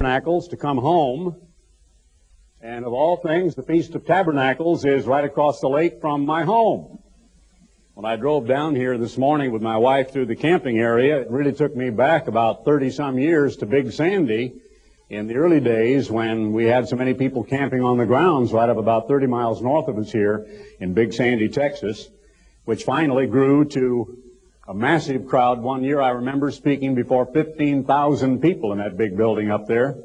[0.00, 1.36] Tabernacles to come home.
[2.62, 6.42] And of all things, the Feast of Tabernacles is right across the lake from my
[6.42, 7.00] home.
[7.92, 11.30] When I drove down here this morning with my wife through the camping area, it
[11.30, 14.54] really took me back about 30 some years to Big Sandy
[15.10, 18.70] in the early days when we had so many people camping on the grounds right
[18.70, 20.46] up about 30 miles north of us here
[20.80, 22.08] in Big Sandy, Texas,
[22.64, 24.16] which finally grew to
[24.70, 25.60] a massive crowd.
[25.60, 29.96] One year I remember speaking before 15,000 people in that big building up there.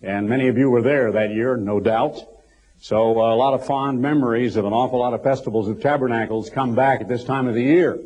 [0.00, 2.20] And many of you were there that year, no doubt.
[2.80, 6.50] So uh, a lot of fond memories of an awful lot of festivals of tabernacles
[6.50, 7.98] come back at this time of the year.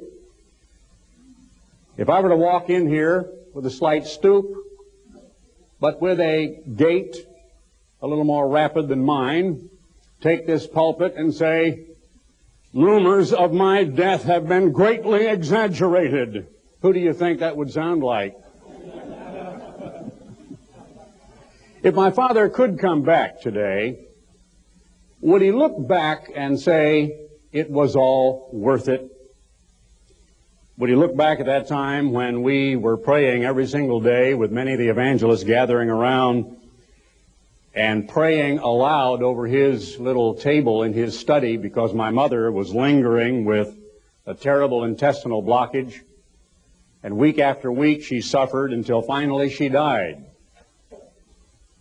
[1.98, 4.46] If I were to walk in here with a slight stoop,
[5.80, 7.15] but with a gait
[8.01, 9.69] a little more rapid than mine,
[10.23, 11.86] take this pulpit and say,
[12.77, 16.48] Rumors of my death have been greatly exaggerated.
[16.83, 18.37] Who do you think that would sound like?
[21.83, 24.05] if my father could come back today,
[25.23, 29.10] would he look back and say, it was all worth it?
[30.77, 34.51] Would he look back at that time when we were praying every single day with
[34.51, 36.55] many of the evangelists gathering around
[37.77, 43.45] and praying aloud over his little table in his study because my mother was lingering
[43.45, 43.77] with
[44.24, 46.01] a terrible intestinal blockage.
[47.02, 50.24] And week after week she suffered until finally she died.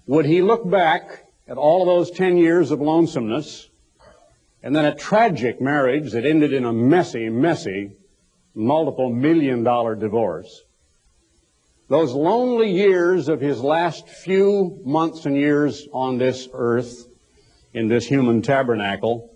[0.06, 3.70] Would he look back at all of those 10 years of lonesomeness
[4.62, 7.94] and then a tragic marriage that ended in a messy, messy,
[8.54, 10.65] multiple million dollar divorce?
[11.88, 17.08] Those lonely years of his last few months and years on this earth,
[17.74, 19.30] in this human tabernacle,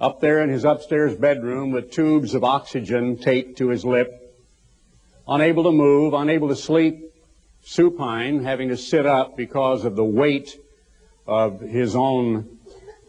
[0.00, 4.10] up there in his upstairs bedroom with tubes of oxygen taped to his lip,
[5.28, 7.12] unable to move, unable to sleep,
[7.60, 10.58] supine, having to sit up because of the weight
[11.26, 12.58] of his own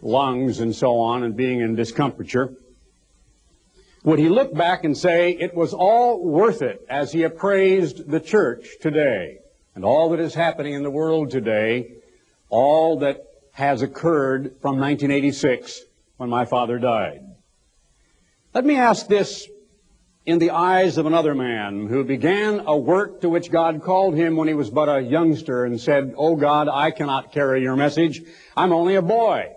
[0.02, 2.54] lungs and so on, and being in discomfiture.
[4.08, 8.22] Would he look back and say, it was all worth it as he appraised the
[8.22, 9.40] church today
[9.76, 11.92] and all that is happening in the world today,
[12.48, 15.82] all that has occurred from 1986
[16.16, 17.20] when my father died?
[18.54, 19.46] Let me ask this
[20.26, 24.38] in the eyes of another man who began a work to which God called him
[24.38, 28.22] when he was but a youngster and said, Oh God, I cannot carry your message.
[28.56, 29.57] I'm only a boy.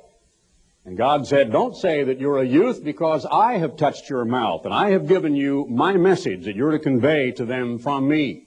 [0.84, 4.64] And God said, Don't say that you're a youth because I have touched your mouth
[4.64, 8.44] and I have given you my message that you're to convey to them from me.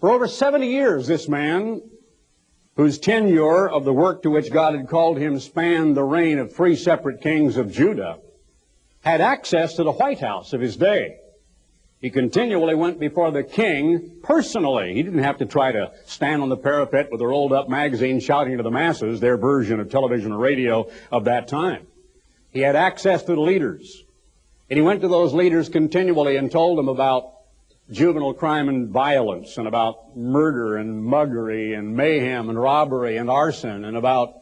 [0.00, 1.82] For over 70 years, this man,
[2.76, 6.54] whose tenure of the work to which God had called him spanned the reign of
[6.54, 8.18] three separate kings of Judah,
[9.00, 11.18] had access to the White House of his day.
[12.00, 14.92] He continually went before the king personally.
[14.94, 18.20] He didn't have to try to stand on the parapet with a rolled up magazine
[18.20, 21.86] shouting to the masses, their version of television or radio of that time.
[22.52, 24.04] He had access to the leaders.
[24.68, 27.32] And he went to those leaders continually and told them about
[27.90, 33.84] juvenile crime and violence and about murder and muggery and mayhem and robbery and arson
[33.84, 34.34] and about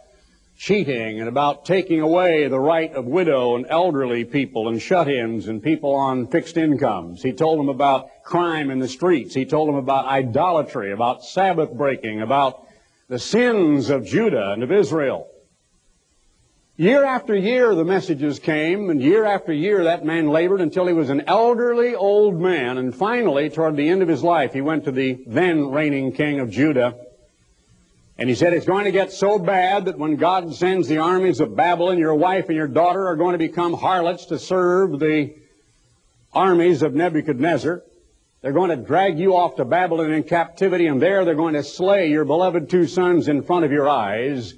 [0.56, 5.62] cheating and about taking away the right of widow and elderly people and shut-ins and
[5.62, 7.22] people on fixed incomes.
[7.22, 9.34] He told them about crime in the streets.
[9.34, 12.66] He told them about idolatry, about Sabbath breaking, about
[13.09, 15.28] the sins of Judah and of Israel.
[16.76, 20.92] Year after year the messages came, and year after year that man labored until he
[20.92, 24.84] was an elderly old man, and finally, toward the end of his life, he went
[24.84, 26.97] to the then reigning king of Judah
[28.17, 31.41] and he said, it's going to get so bad that when God sends the armies
[31.41, 35.35] of Babylon, your wife and your daughter are going to become harlots to serve the
[36.33, 37.83] armies of Nebuchadnezzar.
[38.41, 41.65] They're going to drag you off to Babylon in captivity, and there they're going to
[41.65, 44.55] slay your beloved two sons in front of your eyes.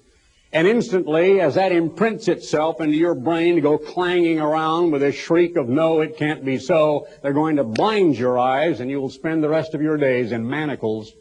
[0.52, 5.12] And instantly, as that imprints itself into your brain to go clanging around with a
[5.12, 9.00] shriek of no, it can't be so, they're going to blind your eyes, and you
[9.00, 11.12] will spend the rest of your days in manacles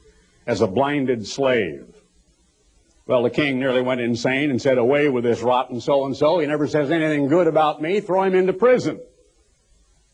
[0.46, 1.95] as a blinded slave.
[3.08, 6.40] Well, the king nearly went insane and said, away with this rotten so-and-so.
[6.40, 8.00] He never says anything good about me.
[8.00, 9.00] Throw him into prison.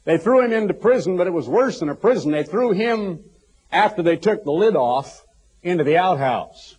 [0.04, 2.32] They threw him into prison, but it was worse than a prison.
[2.32, 3.24] They threw him,
[3.72, 5.24] after they took the lid off,
[5.64, 6.76] into the outhouse.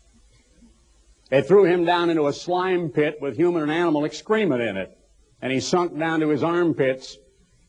[1.30, 4.98] They threw him down into a slime pit with human and animal excrement in it.
[5.40, 7.16] And he sunk down to his armpits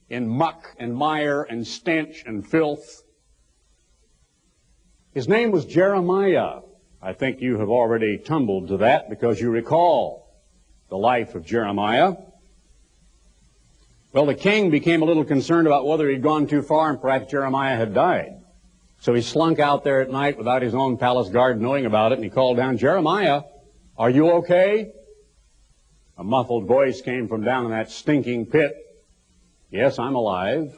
[0.10, 3.04] in muck and mire and stench and filth.
[5.14, 6.60] His name was Jeremiah.
[7.04, 10.26] I think you have already tumbled to that because you recall
[10.90, 12.16] the life of Jeremiah.
[14.14, 17.30] Well, the king became a little concerned about whether he'd gone too far and perhaps
[17.30, 18.42] Jeremiah had died.
[19.02, 22.20] So he slunk out there at night without his own palace guard knowing about it,
[22.20, 23.42] and he called down, Jeremiah,
[23.98, 24.94] are you okay?
[26.18, 28.72] A muffled voice came from down in that stinking pit.
[29.70, 30.74] Yes, I'm alive.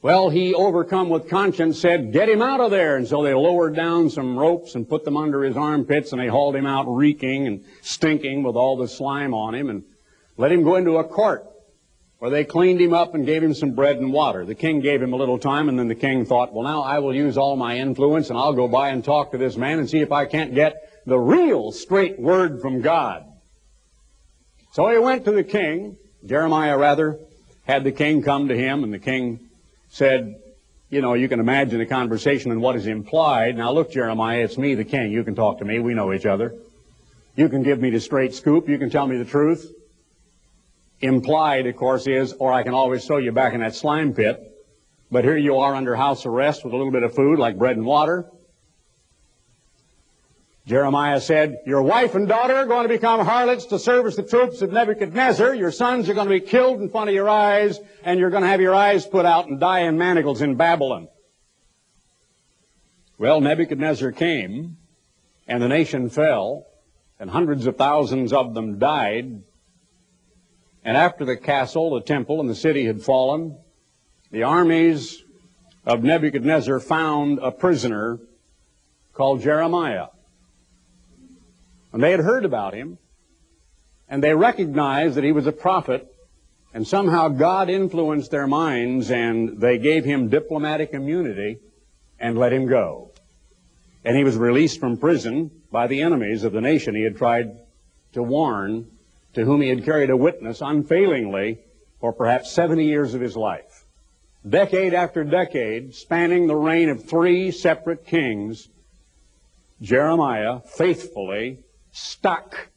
[0.00, 2.96] Well, he, overcome with conscience, said, Get him out of there.
[2.96, 6.28] And so they lowered down some ropes and put them under his armpits, and they
[6.28, 9.82] hauled him out reeking and stinking with all the slime on him, and
[10.36, 11.44] let him go into a court
[12.18, 14.44] where they cleaned him up and gave him some bread and water.
[14.44, 17.00] The king gave him a little time, and then the king thought, Well, now I
[17.00, 19.90] will use all my influence, and I'll go by and talk to this man and
[19.90, 23.24] see if I can't get the real straight word from God.
[24.72, 27.18] So he went to the king, Jeremiah rather,
[27.66, 29.47] had the king come to him, and the king
[29.88, 30.40] said,
[30.90, 33.56] you know, you can imagine the conversation and what is implied.
[33.56, 35.12] Now look, Jeremiah, it's me, the king.
[35.12, 35.78] You can talk to me.
[35.78, 36.54] We know each other.
[37.36, 38.68] You can give me the straight scoop.
[38.68, 39.70] You can tell me the truth.
[41.00, 44.44] Implied, of course, is, or I can always throw you back in that slime pit.
[45.10, 47.76] But here you are under house arrest with a little bit of food like bread
[47.76, 48.26] and water.
[50.68, 54.60] Jeremiah said, Your wife and daughter are going to become harlots to service the troops
[54.60, 55.54] of Nebuchadnezzar.
[55.54, 58.42] Your sons are going to be killed in front of your eyes, and you're going
[58.42, 61.08] to have your eyes put out and die in manacles in Babylon.
[63.16, 64.76] Well, Nebuchadnezzar came,
[65.46, 66.66] and the nation fell,
[67.18, 69.42] and hundreds of thousands of them died.
[70.84, 73.56] And after the castle, the temple, and the city had fallen,
[74.30, 75.24] the armies
[75.86, 78.18] of Nebuchadnezzar found a prisoner
[79.14, 80.08] called Jeremiah.
[81.98, 82.96] And they had heard about him,
[84.08, 86.06] and they recognized that he was a prophet,
[86.72, 91.58] and somehow God influenced their minds, and they gave him diplomatic immunity
[92.20, 93.10] and let him go.
[94.04, 97.58] And he was released from prison by the enemies of the nation he had tried
[98.12, 98.86] to warn,
[99.34, 101.58] to whom he had carried a witness unfailingly
[101.98, 103.86] for perhaps 70 years of his life.
[104.48, 108.68] Decade after decade, spanning the reign of three separate kings,
[109.82, 112.68] Jeremiah faithfully stuck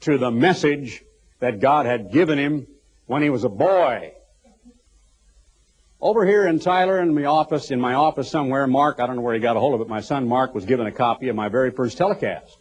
[0.00, 1.02] to the message
[1.40, 2.66] that God had given him
[3.06, 4.12] when he was a boy.
[6.00, 9.22] Over here in Tyler in my office, in my office somewhere, Mark, I don't know
[9.22, 11.36] where he got a hold of it, my son Mark was given a copy of
[11.36, 12.58] my very first telecast.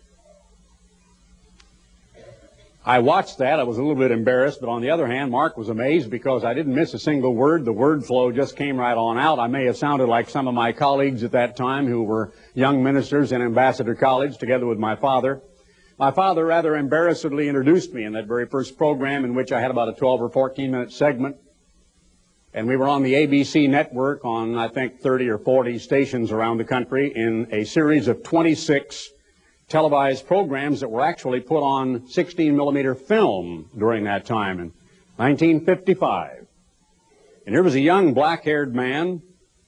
[2.83, 3.59] I watched that.
[3.59, 6.43] I was a little bit embarrassed, but on the other hand, Mark was amazed because
[6.43, 7.63] I didn't miss a single word.
[7.63, 9.37] The word flow just came right on out.
[9.37, 12.83] I may have sounded like some of my colleagues at that time who were young
[12.83, 15.41] ministers in Ambassador College together with my father.
[16.01, 19.69] My father rather embarrassedly introduced me in that very first program in which I had
[19.69, 21.35] about a 12 or 14 minute segment.
[22.55, 26.57] And we were on the ABC network on, I think, 30 or 40 stations around
[26.57, 29.11] the country in a series of 26
[29.69, 34.73] televised programs that were actually put on 16 millimeter film during that time in
[35.17, 36.47] 1955.
[37.45, 39.21] And here was a young black haired man,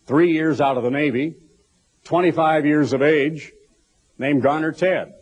[0.08, 1.36] three years out of the Navy,
[2.06, 3.52] 25 years of age,
[4.18, 5.14] named Garner Ted.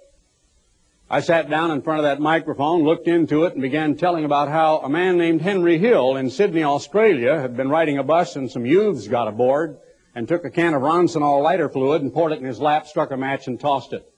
[1.14, 4.48] I sat down in front of that microphone, looked into it, and began telling about
[4.48, 8.50] how a man named Henry Hill in Sydney, Australia, had been riding a bus and
[8.50, 9.78] some youths got aboard
[10.16, 13.12] and took a can of Ronsonol lighter fluid and poured it in his lap, struck
[13.12, 14.10] a match, and tossed it.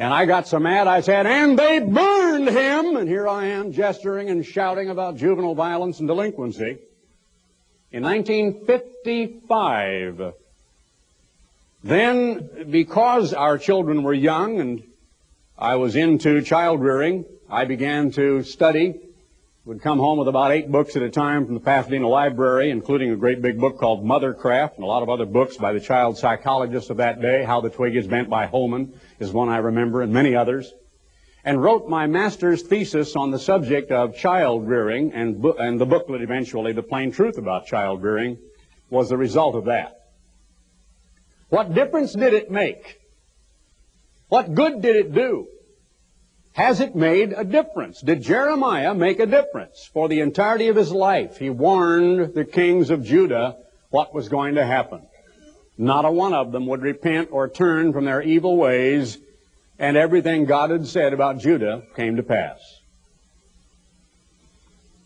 [0.00, 2.96] And I got so mad, I said, and they burned him!
[2.96, 6.78] And here I am gesturing and shouting about juvenile violence and delinquency.
[7.92, 10.32] In 1955,
[11.84, 14.82] then, because our children were young and
[15.60, 17.26] I was into child rearing.
[17.50, 18.98] I began to study.
[19.66, 23.10] Would come home with about eight books at a time from the Pasadena Library, including
[23.10, 26.16] a great big book called Mothercraft and a lot of other books by the child
[26.16, 27.44] psychologists of that day.
[27.44, 30.72] How the Twig is Bent by Holman is one I remember, and many others.
[31.44, 36.22] And wrote my master's thesis on the subject of child rearing, and, and the booklet
[36.22, 38.38] eventually, The Plain Truth About Child Rearing,
[38.88, 40.06] was the result of that.
[41.50, 42.99] What difference did it make
[44.30, 45.48] what good did it do?
[46.52, 48.00] Has it made a difference?
[48.00, 49.90] Did Jeremiah make a difference?
[49.92, 53.56] For the entirety of his life, he warned the kings of Judah
[53.90, 55.02] what was going to happen.
[55.76, 59.18] Not a one of them would repent or turn from their evil ways,
[59.80, 62.60] and everything God had said about Judah came to pass.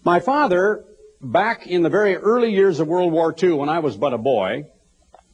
[0.05, 0.85] My father,
[1.23, 4.19] back in the very early years of World War II, when I was but a
[4.19, 4.67] boy,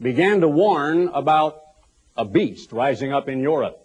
[0.00, 1.60] began to warn about
[2.16, 3.78] a beast rising up in Europe.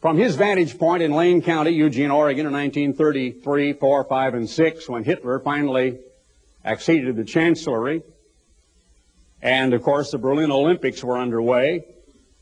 [0.00, 4.88] From his vantage point in Lane County, Eugene, Oregon, in 1933, 4, 5, and 6,
[4.88, 5.98] when Hitler finally
[6.64, 8.02] acceded to the chancellery,
[9.42, 11.84] and of course the Berlin Olympics were underway,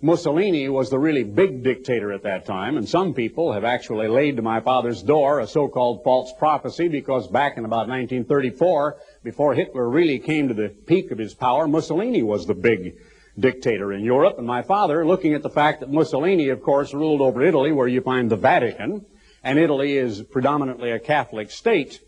[0.02, 4.36] Mussolini was the really big dictator at that time, and some people have actually laid
[4.36, 9.88] to my father's door a so-called false prophecy because back in about 1934, before Hitler
[9.88, 12.98] really came to the peak of his power, Mussolini was the big
[13.38, 14.38] dictator in Europe.
[14.38, 17.88] And my father, looking at the fact that Mussolini, of course, ruled over Italy, where
[17.88, 19.04] you find the Vatican,
[19.42, 22.00] and Italy is predominantly a Catholic state,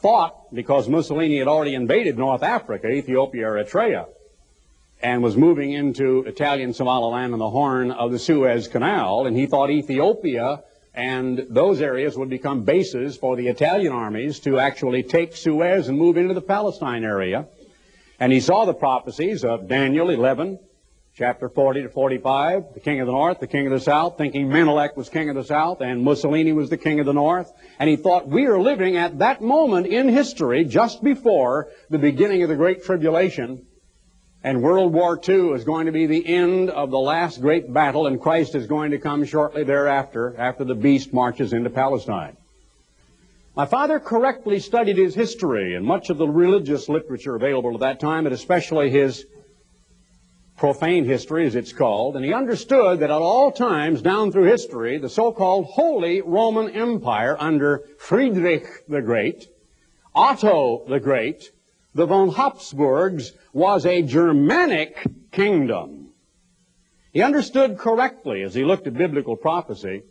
[0.00, 4.06] thought, because Mussolini had already invaded North Africa, Ethiopia, Eritrea,
[5.02, 9.46] and was moving into Italian Somaliland and the Horn of the Suez Canal, and he
[9.46, 10.62] thought Ethiopia
[10.94, 15.96] and those areas would become bases for the Italian armies to actually take Suez and
[15.96, 17.46] move into the Palestine area.
[18.20, 20.58] And he saw the prophecies of Daniel 11,
[21.16, 24.50] chapter 40 to 45, the king of the north, the king of the south, thinking
[24.50, 27.50] Menelik was king of the south and Mussolini was the king of the north.
[27.78, 32.42] And he thought we are living at that moment in history just before the beginning
[32.42, 33.66] of the Great Tribulation
[34.42, 38.06] and World War II is going to be the end of the last great battle,
[38.06, 42.38] and Christ is going to come shortly thereafter, after the beast marches into Palestine.
[43.56, 48.00] My father correctly studied his history and much of the religious literature available at that
[48.00, 49.26] time, and especially his
[50.56, 54.98] profane history, as it's called, and he understood that at all times down through history,
[54.98, 59.48] the so-called Holy Roman Empire under Friedrich the Great,
[60.14, 61.50] Otto the Great,
[61.94, 65.02] the von Habsburgs was a Germanic
[65.32, 66.10] kingdom.
[67.12, 70.02] He understood correctly as he looked at biblical prophecy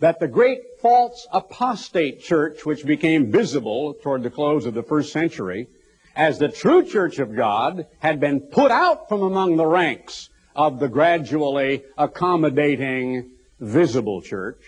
[0.00, 5.12] that the great false apostate church which became visible toward the close of the first
[5.12, 5.68] century
[6.14, 10.80] as the true church of God had been put out from among the ranks of
[10.80, 14.62] the gradually accommodating visible church,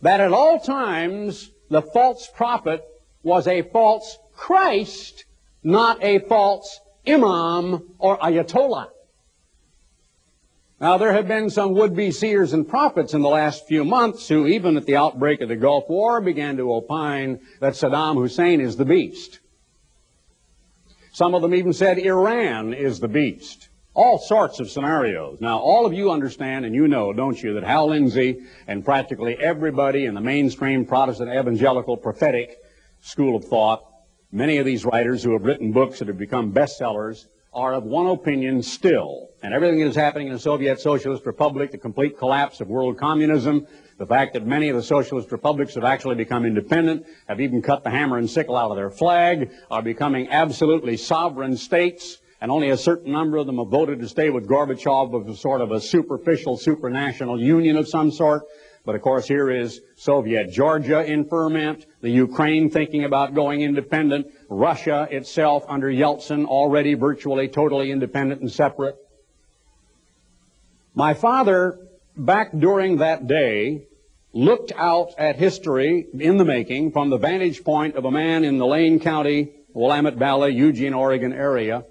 [0.00, 2.82] that at all times the false prophet
[3.22, 5.24] was a false Christ,
[5.62, 8.88] not a false imam or ayatollah.
[10.78, 14.46] Now, there have been some would-be seers and prophets in the last few months who,
[14.46, 18.76] even at the outbreak of the Gulf War, began to opine that Saddam Hussein is
[18.76, 19.40] the beast.
[21.12, 23.70] Some of them even said Iran is the beast.
[23.94, 25.40] All sorts of scenarios.
[25.40, 29.34] Now, all of you understand and you know, don't you, that Hal Lindsey and practically
[29.38, 32.58] everybody in the mainstream Protestant evangelical prophetic
[33.00, 33.82] school of thought.
[34.30, 38.08] Many of these writers who have written books that have become bestsellers are of one
[38.08, 39.30] opinion still.
[39.46, 42.98] And everything that is happening in the Soviet Socialist Republic, the complete collapse of world
[42.98, 43.64] communism,
[43.96, 47.84] the fact that many of the socialist republics have actually become independent, have even cut
[47.84, 52.70] the hammer and sickle out of their flag, are becoming absolutely sovereign states, and only
[52.70, 55.80] a certain number of them have voted to stay with Gorbachev as sort of a
[55.80, 58.42] superficial supranational union of some sort.
[58.84, 64.26] But of course, here is Soviet Georgia in ferment, the Ukraine thinking about going independent,
[64.48, 68.96] Russia itself under Yeltsin already virtually totally independent and separate.
[70.96, 71.78] My father,
[72.16, 73.86] back during that day,
[74.32, 78.56] looked out at history in the making from the vantage point of a man in
[78.56, 81.84] the Lane County, Willamette Valley, Eugene, Oregon area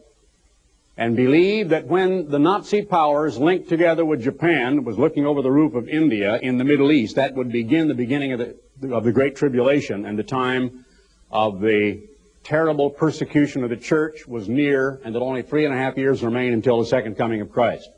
[0.98, 5.52] and believed that when the Nazi powers linked together with Japan was looking over the
[5.52, 9.04] roof of India in the Middle East, that would begin the beginning of the, of
[9.04, 10.86] the Great Tribulation and the time
[11.32, 12.02] of the
[12.44, 16.24] terrible persecution of the church was near and that only three and a half years
[16.24, 17.90] remain until the second coming of Christ.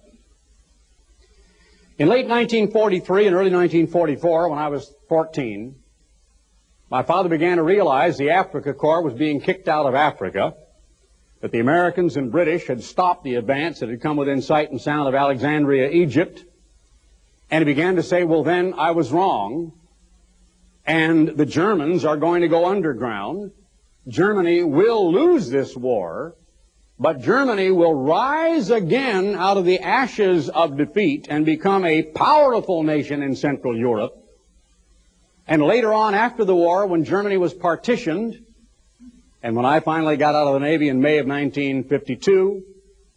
[2.00, 5.76] In late 1943 and early 1944, when I was 14,
[6.92, 10.54] my father began to realize the Afrika Korps was being kicked out of Africa
[11.42, 14.80] that the Americans and British had stopped the advance that had come within sight and
[14.80, 16.46] sound of Alexandria, Egypt.
[17.50, 19.74] And he began to say, well, then I was wrong.
[20.86, 23.54] And the Germans are going to go underground.
[24.08, 26.36] Germany will lose this war,
[27.00, 32.84] but Germany will rise again out of the ashes of defeat and become a powerful
[32.84, 34.18] nation in Central Europe.
[35.48, 38.44] And later on, after the war, when Germany was partitioned,
[39.44, 42.64] and when I finally got out of the Navy in May of 1952,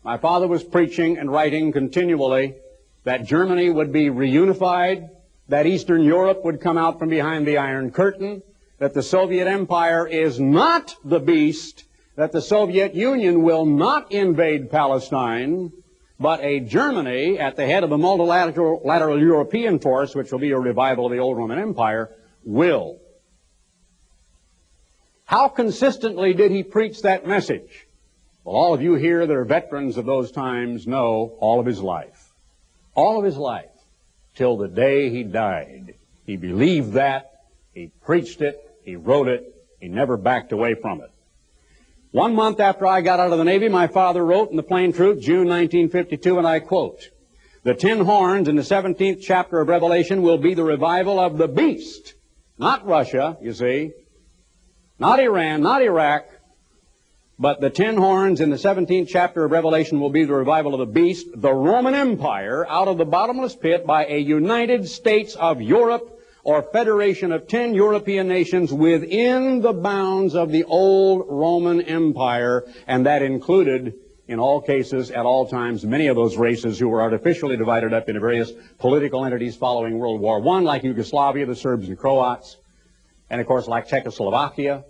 [0.04, 2.54] my father was preaching and writing continually
[3.04, 5.08] that Germany would be reunified,
[5.48, 8.42] that Eastern Europe would come out from behind the Iron Curtain,
[8.78, 11.84] that the Soviet Empire is not the beast,
[12.20, 15.72] that the Soviet Union will not invade Palestine,
[16.18, 20.58] but a Germany at the head of a multilateral European force, which will be a
[20.58, 22.10] revival of the old Roman Empire,
[22.44, 22.98] will.
[25.24, 27.86] How consistently did he preach that message?
[28.44, 31.80] Well, all of you here that are veterans of those times know all of his
[31.80, 32.34] life.
[32.94, 33.70] All of his life,
[34.34, 35.94] till the day he died.
[36.26, 37.30] He believed that,
[37.72, 41.10] he preached it, he wrote it, he never backed away from it.
[42.12, 44.92] One month after I got out of the Navy, my father wrote in the Plain
[44.92, 47.08] Truth, June 1952, and I quote,
[47.62, 51.46] The ten horns in the 17th chapter of Revelation will be the revival of the
[51.46, 52.14] beast.
[52.58, 53.92] Not Russia, you see.
[54.98, 56.24] Not Iran, not Iraq.
[57.38, 60.80] But the ten horns in the 17th chapter of Revelation will be the revival of
[60.80, 65.62] the beast, the Roman Empire, out of the bottomless pit by a United States of
[65.62, 72.64] Europe or federation of ten European nations within the bounds of the old Roman Empire,
[72.86, 73.94] and that included,
[74.26, 78.08] in all cases, at all times, many of those races who were artificially divided up
[78.08, 82.56] into various political entities following World War I, like Yugoslavia, the Serbs and Croats,
[83.28, 84.84] and of course like Czechoslovakia,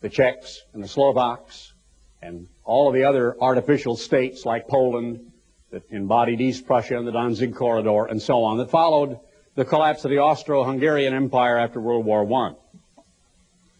[0.00, 1.72] the Czechs and the Slovaks,
[2.20, 5.32] and all of the other artificial states like Poland
[5.70, 9.18] that embodied East Prussia and the Danzig Corridor and so on that followed
[9.54, 12.54] the collapse of the Austro-Hungarian Empire after World War I.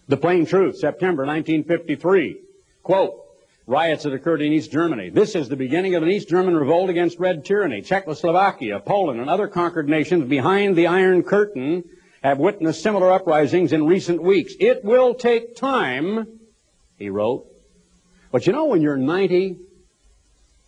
[0.08, 2.40] The Plain Truth, September 1953,
[2.82, 3.18] quote,
[3.66, 5.08] riots that occurred in East Germany.
[5.08, 7.80] This is the beginning of an East German revolt against red tyranny.
[7.80, 11.84] Czechoslovakia, Poland, and other conquered nations behind the Iron Curtain
[12.22, 14.54] have witnessed similar uprisings in recent weeks.
[14.60, 16.40] It will take time,
[16.98, 17.46] he wrote.
[18.30, 19.56] But you know, when you're 90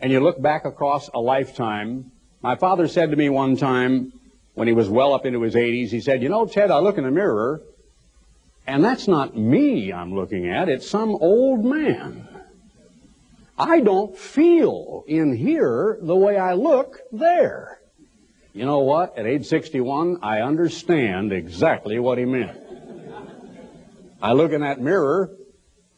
[0.01, 4.13] and you look back across a lifetime, my father said to me one time,
[4.55, 6.99] when he was well up into his 80s, he said, You know, Ted, I look
[6.99, 7.61] in the mirror,
[8.67, 12.29] and that's not me I'm looking at, it's some old man.
[13.59, 17.81] I don't feel in here the way I look there.
[18.53, 19.19] You know what?
[19.19, 22.59] At age 61, I understand exactly what he meant.
[24.23, 25.31] I look in that mirror.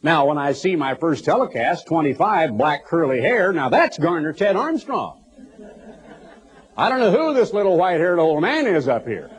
[0.03, 4.55] Now, when I see my first telecast, 25, black curly hair, now that's Garner Ted
[4.55, 5.23] Armstrong.
[6.77, 9.31] I don't know who this little white-haired old man is up here.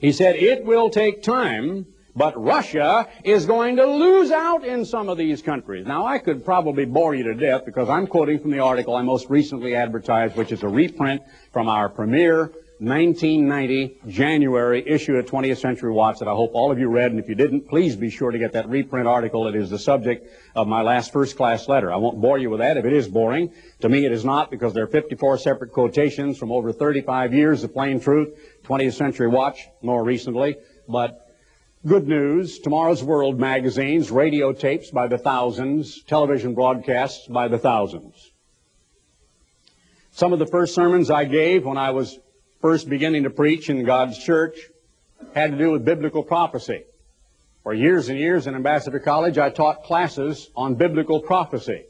[0.00, 1.86] He said, it will take time,
[2.16, 5.86] but Russia is going to lose out in some of these countries.
[5.86, 9.02] Now, I could probably bore you to death because I'm quoting from the article I
[9.02, 11.22] most recently advertised, which is a reprint
[11.52, 16.78] from our premier 1990 January issue of 20th Century Watch that I hope all of
[16.78, 19.48] you read, and if you didn't, please be sure to get that reprint article.
[19.48, 21.90] It is the subject of my last first class letter.
[21.90, 23.50] I won't bore you with that if it is boring.
[23.80, 27.64] To me, it is not because there are 54 separate quotations from over 35 years
[27.64, 31.34] of plain truth, 20th Century Watch more recently, but
[31.86, 38.32] good news, tomorrow's world magazines, radio tapes by the thousands, television broadcasts by the thousands.
[40.10, 42.18] Some of the first sermons I gave when I was
[42.66, 44.58] first beginning to preach in God's church
[45.36, 46.82] had to do with biblical prophecy.
[47.62, 51.84] For years and years in Ambassador College, I taught classes on biblical prophecy.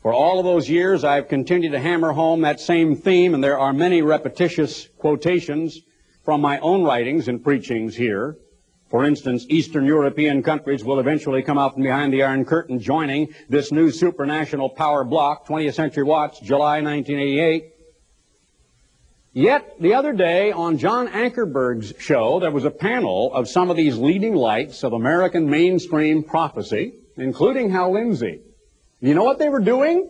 [0.00, 3.58] For all of those years, I've continued to hammer home that same theme, and there
[3.58, 5.80] are many repetitious quotations
[6.24, 8.36] from my own writings and preachings here.
[8.90, 13.34] For instance, Eastern European countries will eventually come out from behind the Iron Curtain, joining
[13.48, 17.73] this new supranational power bloc, 20th Century Watch, July 1988.
[19.36, 23.76] Yet, the other day on John Ankerberg's show, there was a panel of some of
[23.76, 28.42] these leading lights of American mainstream prophecy, including Hal Lindsey.
[29.00, 30.08] You know what they were doing?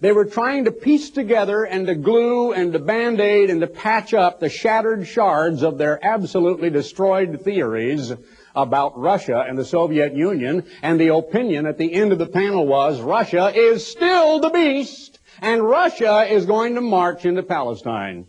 [0.00, 4.12] They were trying to piece together and to glue and to band-aid and to patch
[4.12, 8.12] up the shattered shards of their absolutely destroyed theories
[8.56, 12.66] about Russia and the Soviet Union, and the opinion at the end of the panel
[12.66, 18.26] was Russia is still the beast, and Russia is going to march into Palestine.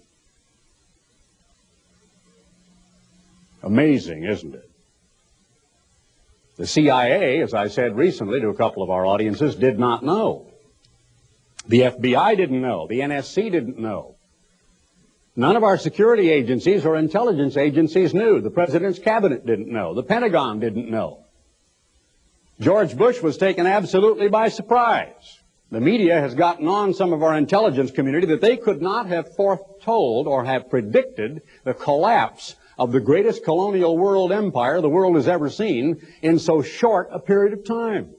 [3.65, 4.69] Amazing, isn't it?
[6.57, 10.47] The CIA, as I said recently to a couple of our audiences, did not know.
[11.67, 12.85] The FBI didn't know.
[12.87, 14.15] The NSC didn't know.
[15.35, 18.39] None of our security agencies or intelligence agencies knew.
[18.39, 19.95] The President's Cabinet didn't know.
[19.95, 21.25] The Pentagon didn't know.
[22.59, 25.39] George Bush was taken absolutely by surprise.
[25.71, 29.35] The media has gotten on some of our intelligence community that they could not have
[29.35, 35.27] foretold or have predicted the collapse of the greatest colonial world empire the world has
[35.27, 38.11] ever seen in so short a period of time.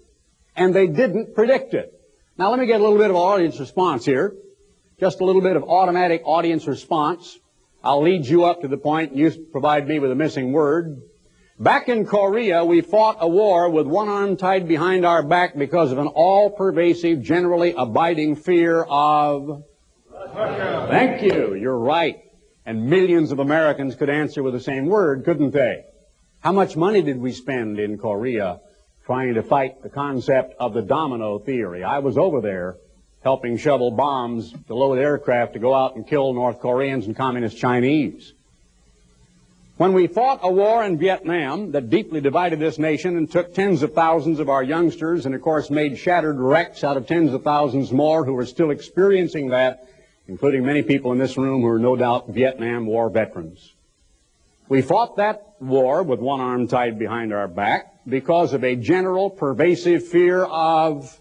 [0.57, 1.93] And they didn't predict it.
[2.39, 4.35] Now let me get a little bit of audience response here.
[4.99, 7.39] Just a little bit of automatic audience response.
[7.85, 11.03] I'll lead you up to the point and you provide me with a missing word.
[11.59, 15.91] Back in Korea, we fought a war with one arm tied behind our back because
[15.91, 19.65] of an all-pervasive, generally abiding fear of...
[20.35, 21.55] Thank you.
[21.55, 22.26] You're right.
[22.67, 25.85] And millions of Americans could answer with the same word, couldn't they?
[26.41, 28.61] How much money did we spend in Korea
[29.07, 31.85] trying to fight the concept of the domino theory?
[31.85, 32.77] I was over there
[33.23, 37.57] helping shovel bombs to load aircraft to go out and kill North Koreans and Communist
[37.57, 38.33] Chinese.
[39.77, 43.83] When we fought a war in Vietnam that deeply divided this nation and took tens
[43.83, 47.43] of thousands of our youngsters and, of course, made shattered wrecks out of tens of
[47.43, 49.87] thousands more who are still experiencing that,
[50.29, 53.75] including many people in this room who are no doubt Vietnam War veterans.
[54.69, 59.31] We fought that war with one arm tied behind our back because of a general
[59.31, 61.21] pervasive fear of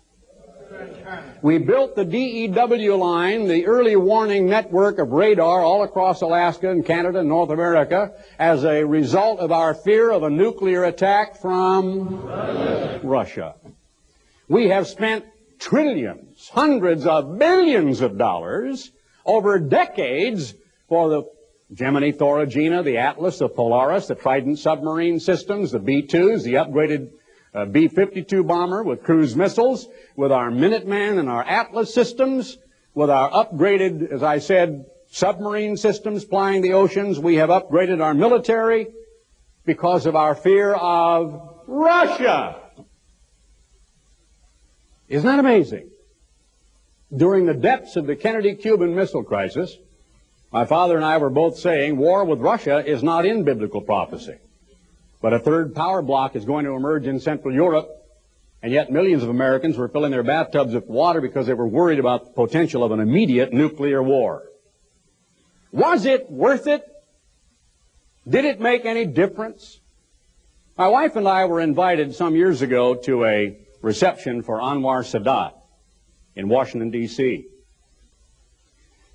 [1.41, 6.85] we built the DEW line, the early warning network of radar all across Alaska and
[6.85, 12.25] Canada and North America as a result of our fear of a nuclear attack from
[12.25, 12.99] Russia.
[13.03, 13.55] Russia.
[14.47, 15.25] We have spent
[15.59, 18.91] trillions, hundreds of billions of dollars
[19.25, 20.53] over decades
[20.87, 21.23] for the
[21.73, 27.09] Gemini, Thor, Agena, the Atlas, the Polaris, the Trident submarine systems, the B-2s, the upgraded
[27.53, 32.57] uh, B-52 bomber with cruise missiles, with our Minuteman and our Atlas systems,
[32.93, 37.19] with our upgraded, as I said, submarine systems plying the oceans.
[37.19, 38.87] We have upgraded our military
[39.65, 42.61] because of our fear of Russia.
[45.07, 45.89] Isn't that amazing?
[47.15, 49.77] During the depths of the Kennedy-Cuban Missile Crisis,
[50.51, 54.37] my father and I were both saying war with Russia is not in biblical prophecy.
[55.21, 57.89] But a third power block is going to emerge in Central Europe,
[58.61, 61.99] and yet millions of Americans were filling their bathtubs with water because they were worried
[61.99, 64.43] about the potential of an immediate nuclear war.
[65.71, 66.83] Was it worth it?
[68.27, 69.79] Did it make any difference?
[70.77, 75.53] My wife and I were invited some years ago to a reception for Anwar Sadat
[76.35, 77.45] in Washington, D.C.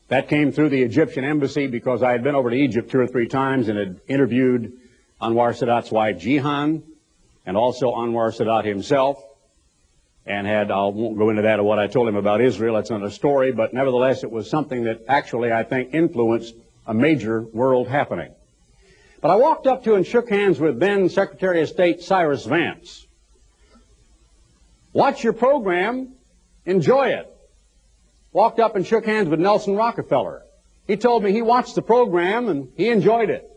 [0.07, 3.09] That came through the Egyptian embassy because I had been over to Egypt two or
[3.09, 4.73] three times and had interviewed
[5.21, 6.83] Anwar Sadat's wife, Jihan,
[7.45, 9.21] and also Anwar Sadat himself,
[10.25, 12.91] and had, I won't go into that of what I told him about Israel, that's
[12.91, 16.55] another story, but nevertheless it was something that actually I think influenced
[16.87, 18.33] a major world happening.
[19.21, 23.09] But I walked up to and shook hands with then Secretary of State Cyrus Vance.
[24.93, 26.15] Watch your program,
[26.65, 27.27] enjoy it.
[28.33, 30.43] Walked up and shook hands with Nelson Rockefeller.
[30.87, 33.49] He told me he watched the program and he enjoyed it.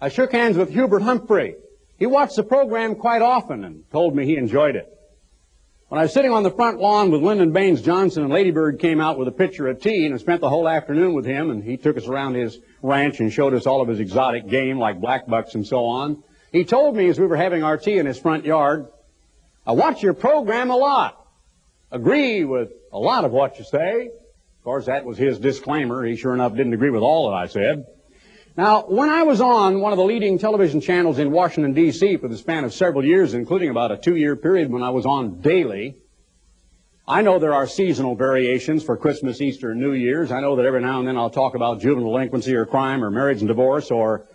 [0.00, 1.54] I shook hands with Hubert Humphrey.
[1.98, 4.92] He watched the program quite often and told me he enjoyed it.
[5.88, 8.80] When I was sitting on the front lawn with Lyndon Baines Johnson and Lady Bird
[8.80, 11.50] came out with a pitcher of tea and I spent the whole afternoon with him
[11.50, 14.78] and he took us around his ranch and showed us all of his exotic game
[14.78, 16.22] like black bucks and so on.
[16.52, 18.88] He told me as we were having our tea in his front yard,
[19.66, 21.26] I watch your program a lot.
[21.90, 24.06] Agree with a lot of what you say.
[24.06, 26.04] Of course, that was his disclaimer.
[26.04, 27.86] He sure enough didn't agree with all that I said.
[28.56, 32.16] Now, when I was on one of the leading television channels in Washington, D.C.
[32.16, 35.40] for the span of several years, including about a two-year period when I was on
[35.40, 35.96] daily,
[37.06, 40.32] I know there are seasonal variations for Christmas, Easter, and New Year's.
[40.32, 43.10] I know that every now and then I'll talk about juvenile delinquency or crime or
[43.10, 44.26] marriage and divorce or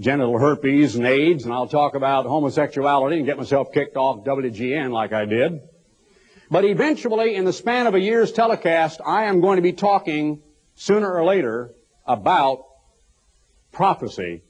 [0.00, 4.92] genital herpes and AIDS, and I'll talk about homosexuality and get myself kicked off WGN
[4.92, 5.60] like I did.
[6.50, 10.42] But eventually, in the span of a year's telecast, I am going to be talking
[10.76, 11.74] sooner or later
[12.06, 12.64] about
[13.72, 14.42] prophecy,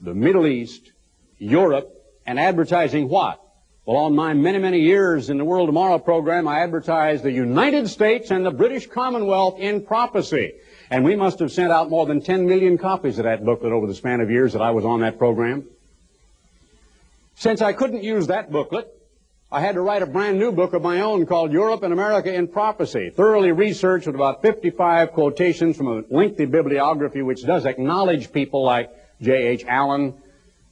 [0.00, 0.92] the Middle East,
[1.38, 1.90] Europe,
[2.24, 3.40] and advertising what?
[3.84, 7.88] Well, on my many, many years in the World Tomorrow program, I advertised the United
[7.88, 10.54] States and the British Commonwealth in prophecy.
[10.90, 13.86] And we must have sent out more than 10 million copies of that booklet over
[13.86, 15.64] the span of years that I was on that program.
[17.36, 18.90] Since I couldn't use that booklet,
[19.50, 22.32] I had to write a brand new book of my own called Europe and America
[22.32, 28.32] in Prophecy, thoroughly researched with about 55 quotations from a lengthy bibliography which does acknowledge
[28.32, 28.90] people like
[29.22, 29.64] J.H.
[29.66, 30.14] Allen,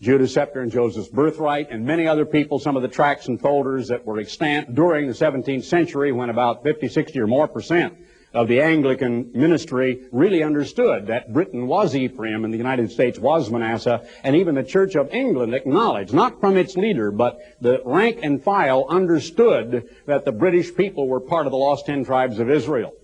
[0.01, 3.89] Judah Scepter and Joseph's Birthright, and many other people, some of the tracts and folders
[3.89, 7.95] that were extant during the 17th century when about 50, 60 or more percent
[8.35, 13.51] of the Anglican ministry really understood that Britain was Ephraim and the United States was
[13.51, 18.21] Manasseh, and even the Church of England acknowledged, not from its leader, but the rank
[18.23, 22.49] and file understood that the British people were part of the lost ten tribes of
[22.49, 22.95] Israel.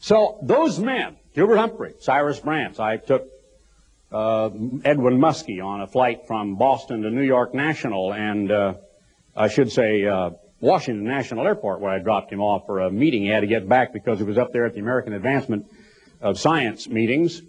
[0.00, 3.28] So those men, Hubert Humphrey, Cyrus Vance, I took
[4.12, 4.50] uh,
[4.84, 8.74] Edwin Muskie on a flight from Boston to New York National, and uh,
[9.34, 10.30] I should say uh,
[10.62, 13.22] Washington National Airport where I dropped him off for a meeting.
[13.22, 15.66] He had to get back because he was up there at the American Advancement
[16.20, 17.42] of Science meetings.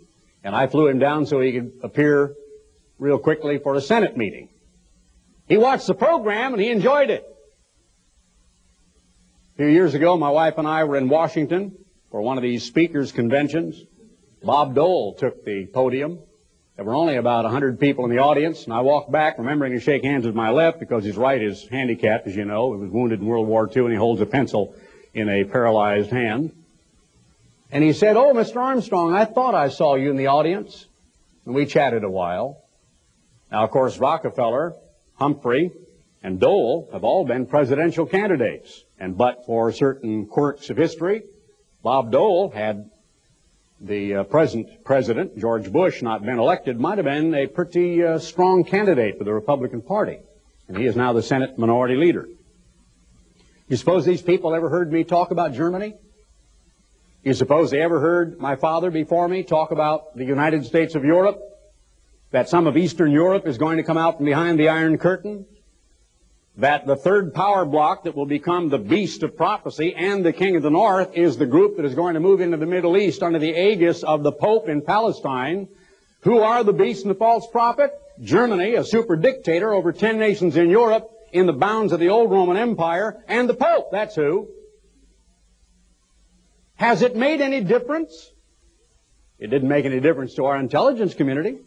[0.43, 2.33] And I flew him down so he could appear
[2.97, 4.49] real quickly for a Senate meeting.
[5.47, 7.23] He watched the program and he enjoyed it.
[9.53, 11.77] A few years ago, my wife and I were in Washington
[12.09, 13.79] for one of these speakers conventions.
[14.41, 16.17] Bob Dole took the podium
[16.75, 19.79] there were only about 100 people in the audience, and I walked back, remembering to
[19.79, 22.73] shake hands with my left because his right is handicapped, as you know.
[22.73, 24.73] He was wounded in World War II, and he holds a pencil
[25.13, 26.51] in a paralyzed hand.
[27.71, 28.57] And he said, Oh, Mr.
[28.57, 30.87] Armstrong, I thought I saw you in the audience.
[31.45, 32.63] and we chatted a while.
[33.51, 34.73] Now, of course, Rockefeller,
[35.15, 35.71] Humphrey,
[36.23, 38.83] and Dole have all been presidential candidates.
[38.99, 41.23] And but for certain quirks of history,
[41.83, 42.89] Bob Dole had
[43.83, 48.17] the uh, present president, George Bush, not been elected, might have been a pretty uh,
[48.17, 50.19] strong candidate for the Republican Party.
[50.67, 52.27] And he is now the Senate Minority Leader.
[53.67, 55.95] You suppose these people ever heard me talk about Germany?
[57.23, 61.03] You suppose they ever heard my father before me talk about the United States of
[61.03, 61.39] Europe?
[62.31, 65.45] That some of Eastern Europe is going to come out from behind the Iron Curtain?
[66.57, 70.55] That the third power block that will become the beast of prophecy and the king
[70.55, 73.23] of the north is the group that is going to move into the Middle East
[73.23, 75.67] under the aegis of the Pope in Palestine.
[76.21, 77.91] Who are the beast and the false prophet?
[78.21, 82.29] Germany, a super dictator over ten nations in Europe in the bounds of the old
[82.29, 84.47] Roman Empire, and the Pope, that's who.
[86.75, 88.29] Has it made any difference?
[89.39, 91.57] It didn't make any difference to our intelligence community.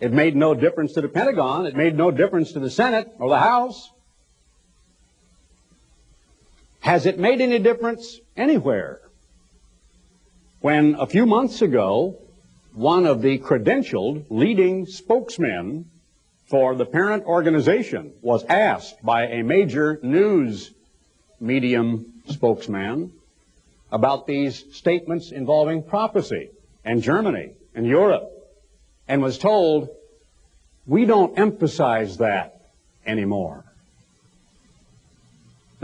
[0.00, 1.66] It made no difference to the Pentagon.
[1.66, 3.90] It made no difference to the Senate or the House.
[6.86, 9.00] Has it made any difference anywhere?
[10.60, 12.16] When a few months ago,
[12.74, 15.86] one of the credentialed leading spokesmen
[16.44, 20.70] for the parent organization was asked by a major news
[21.40, 23.12] medium spokesman
[23.90, 26.50] about these statements involving prophecy
[26.84, 28.30] and Germany and Europe
[29.08, 29.88] and was told,
[30.86, 32.70] we don't emphasize that
[33.04, 33.65] anymore.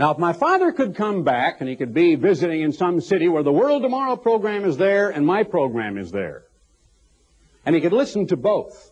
[0.03, 3.29] Now, if my father could come back and he could be visiting in some city
[3.29, 6.43] where the World Tomorrow program is there and my program is there,
[7.65, 8.91] and he could listen to both,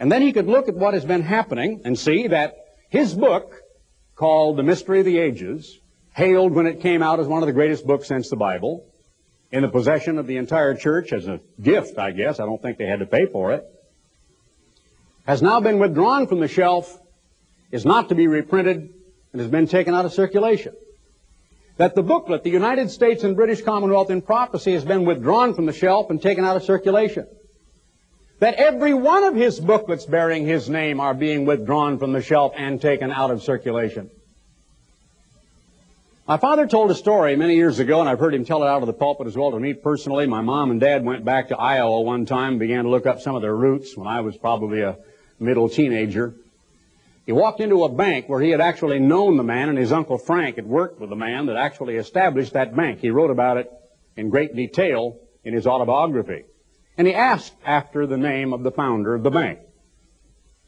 [0.00, 2.56] and then he could look at what has been happening and see that
[2.88, 3.62] his book,
[4.16, 5.78] called The Mystery of the Ages,
[6.16, 8.84] hailed when it came out as one of the greatest books since the Bible,
[9.52, 12.40] in the possession of the entire church as a gift, I guess.
[12.40, 13.64] I don't think they had to pay for it.
[15.28, 17.00] Has now been withdrawn from the shelf,
[17.70, 18.92] is not to be reprinted,
[19.34, 20.72] and has been taken out of circulation.
[21.76, 25.66] That the booklet, The United States and British Commonwealth in Prophecy, has been withdrawn from
[25.66, 27.26] the shelf and taken out of circulation.
[28.38, 32.52] That every one of his booklets bearing his name are being withdrawn from the shelf
[32.56, 34.08] and taken out of circulation.
[36.28, 38.82] My father told a story many years ago, and I've heard him tell it out
[38.82, 40.28] of the pulpit as well to me personally.
[40.28, 43.20] My mom and dad went back to Iowa one time and began to look up
[43.20, 44.96] some of their roots when I was probably a
[45.40, 46.36] middle teenager.
[47.26, 50.18] He walked into a bank where he had actually known the man, and his uncle
[50.18, 53.00] Frank had worked with the man that actually established that bank.
[53.00, 53.70] He wrote about it
[54.16, 56.44] in great detail in his autobiography.
[56.98, 59.60] And he asked after the name of the founder of the bank.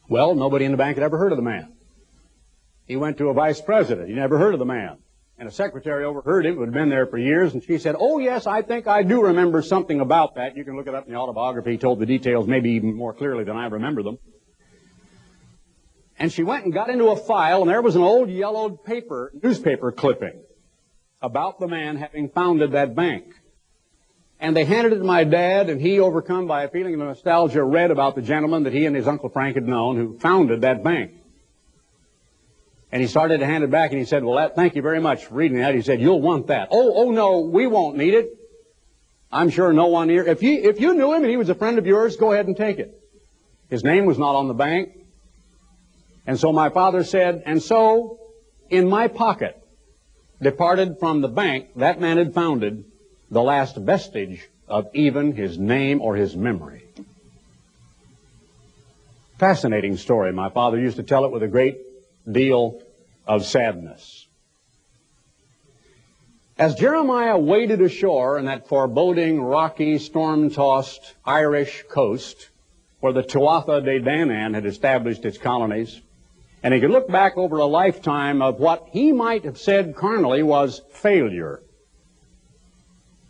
[0.09, 1.73] Well, nobody in the bank had ever heard of the man.
[2.85, 4.09] He went to a vice president.
[4.09, 4.97] He never heard of the man.
[5.37, 8.17] And a secretary overheard him who had been there for years, and she said, Oh,
[8.17, 10.57] yes, I think I do remember something about that.
[10.57, 11.73] You can look it up in the autobiography.
[11.73, 14.17] He told the details maybe even more clearly than I remember them.
[16.19, 19.31] And she went and got into a file, and there was an old yellowed paper,
[19.41, 20.39] newspaper clipping
[21.21, 23.25] about the man having founded that bank.
[24.39, 27.63] And they handed it to my dad, and he, overcome by a feeling of nostalgia,
[27.63, 30.83] read about the gentleman that he and his Uncle Frank had known who founded that
[30.83, 31.11] bank.
[32.91, 35.01] And he started to hand it back and he said, well, that, thank you very
[35.01, 35.75] much for reading that.
[35.75, 36.69] He said, you'll want that.
[36.71, 38.29] Oh, oh no, we won't need it.
[39.29, 40.23] I'm sure no one here.
[40.23, 42.47] If you, if you knew him and he was a friend of yours, go ahead
[42.47, 42.97] and take it.
[43.69, 44.96] His name was not on the bank.
[46.27, 48.19] And so my father said, and so
[48.69, 49.57] in my pocket
[50.41, 52.83] departed from the bank that man had founded
[53.31, 56.83] the last vestige of even his name or his memory.
[59.39, 60.33] Fascinating story.
[60.33, 61.77] My father used to tell it with a great
[62.29, 62.81] deal
[63.25, 64.27] of sadness.
[66.57, 72.49] As Jeremiah waded ashore in that foreboding, rocky, storm-tossed Irish coast
[72.99, 76.01] where the Tuatha De Danann had established its colonies,
[76.63, 80.43] and he could look back over a lifetime of what he might have said carnally
[80.43, 81.61] was failure.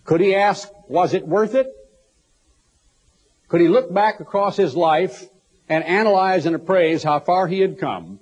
[0.05, 1.67] Could he ask, was it worth it?
[3.49, 5.25] Could he look back across his life
[5.69, 8.19] and analyze and appraise how far he had come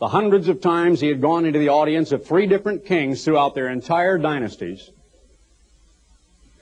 [0.00, 3.54] the hundreds of times he had gone into the audience of three different kings throughout
[3.54, 4.90] their entire dynasties,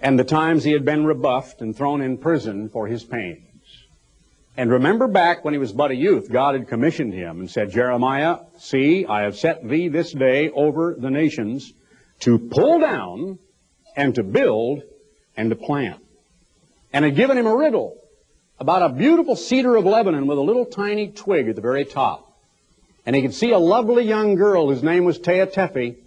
[0.03, 3.48] and the times he had been rebuffed and thrown in prison for his pains.
[4.59, 7.71] And remember back when he was but a youth, God had commissioned him and said,
[7.71, 11.73] Jeremiah, see, I have set thee this day over the nations
[12.21, 13.39] to pull down
[13.95, 14.83] and to build
[15.37, 16.03] and to plant.
[16.93, 17.99] And had given him a riddle
[18.59, 22.29] about a beautiful cedar of Lebanon with a little tiny twig at the very top.
[23.07, 25.99] And he could see a lovely young girl whose name was Tea Tephi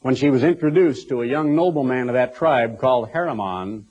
[0.00, 3.86] when she was introduced to a young nobleman of that tribe called Heremon,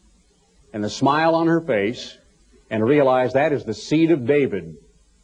[0.74, 2.18] and the smile on her face
[2.70, 4.78] and realize that is the seed of David.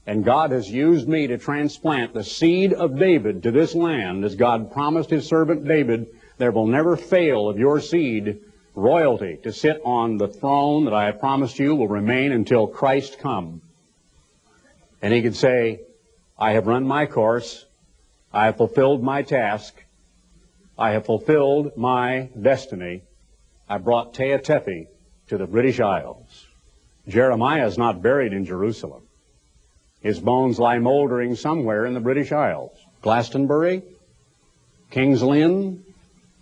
[0.05, 4.35] And God has used me to transplant the seed of David to this land as
[4.35, 6.07] God promised his servant David.
[6.37, 8.41] There will never fail of your seed
[8.75, 13.19] royalty to sit on the throne that I have promised you will remain until Christ
[13.19, 13.61] come.
[15.01, 15.81] And he could say,
[16.37, 17.65] I have run my course.
[18.33, 19.75] I have fulfilled my task.
[20.77, 23.03] I have fulfilled my destiny.
[23.69, 24.87] I brought Tea Tephi
[25.27, 26.32] to the British Isles.
[27.07, 29.03] Jeremiah is not buried in Jerusalem.
[30.01, 32.77] His bones lie moldering somewhere in the British Isles.
[33.01, 33.83] Glastonbury,
[34.91, 35.83] King's Lynn,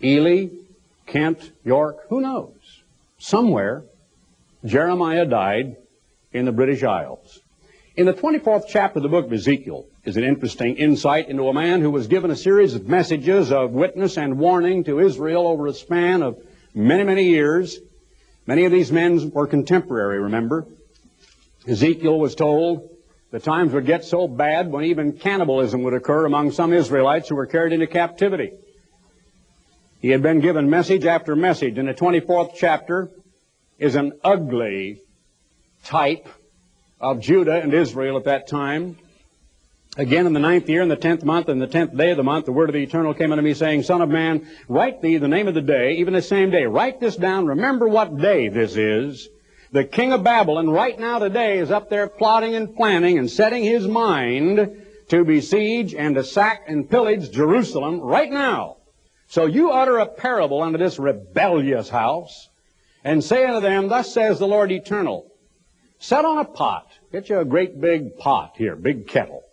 [0.03, 0.49] Ely,
[1.05, 2.83] Kent, York, who knows?
[3.17, 3.83] Somewhere,
[4.65, 5.77] Jeremiah died
[6.33, 7.39] in the British Isles.
[7.95, 11.53] In the 24th chapter of the book of Ezekiel is an interesting insight into a
[11.53, 15.67] man who was given a series of messages of witness and warning to Israel over
[15.67, 16.41] a span of
[16.73, 17.79] many, many years.
[18.47, 20.65] Many of these men were contemporary, remember.
[21.67, 22.89] Ezekiel was told
[23.31, 27.35] the times would get so bad when even cannibalism would occur among some Israelites who
[27.35, 28.51] were carried into captivity.
[30.01, 31.77] He had been given message after message.
[31.77, 33.09] In the 24th chapter
[33.77, 35.01] is an ugly
[35.85, 36.27] type
[36.99, 38.97] of Judah and Israel at that time.
[39.97, 42.23] Again, in the ninth year, in the tenth month, and the tenth day of the
[42.23, 45.17] month, the word of the Eternal came unto me, saying, Son of man, write thee
[45.17, 46.65] the name of the day, even the same day.
[46.65, 47.45] Write this down.
[47.45, 49.27] Remember what day this is.
[49.73, 53.63] The king of Babylon, right now today, is up there plotting and planning and setting
[53.63, 58.77] his mind to besiege and to sack and pillage Jerusalem right now.
[59.27, 62.49] So you utter a parable unto this rebellious house,
[63.03, 65.29] and say unto them, Thus says the Lord Eternal,
[65.99, 69.43] Set on a pot, get you a great big pot here, big kettle,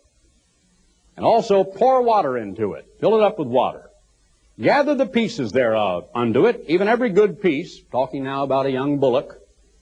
[1.19, 3.89] and also pour water into it, fill it up with water.
[4.57, 8.99] Gather the pieces thereof unto it, even every good piece, talking now about a young
[8.99, 9.37] bullock,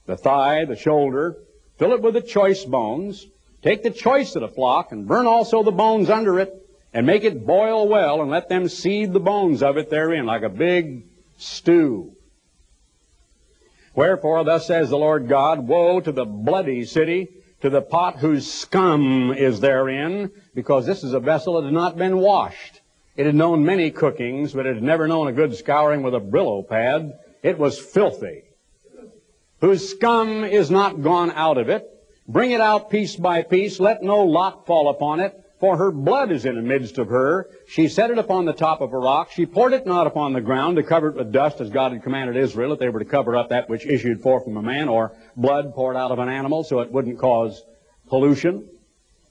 [0.08, 1.38] the thigh, the shoulder,
[1.78, 3.28] fill it with the choice bones,
[3.62, 6.52] take the choice of the flock, and burn also the bones under it,
[6.92, 10.42] and make it boil well and let them seed the bones of it therein like
[10.42, 11.06] a big
[11.38, 12.16] stew.
[13.94, 17.30] Wherefore, thus says the Lord God, Woe to the bloody city,
[17.62, 21.98] to the pot whose scum is therein, because this is a vessel that has not
[21.98, 22.82] been washed.
[23.16, 26.20] It had known many cookings, but it had never known a good scouring with a
[26.20, 27.18] Brillo pad.
[27.42, 28.44] It was filthy.
[29.62, 31.90] Whose scum is not gone out of it.
[32.28, 33.80] Bring it out piece by piece.
[33.80, 37.50] Let no lot fall upon it for her blood is in the midst of her.
[37.68, 39.32] She set it upon the top of a rock.
[39.32, 42.04] She poured it not upon the ground to cover it with dust, as God had
[42.04, 44.88] commanded Israel, that they were to cover up that which issued forth from a man,
[44.88, 47.64] or blood poured out of an animal, so it wouldn't cause
[48.08, 48.70] pollution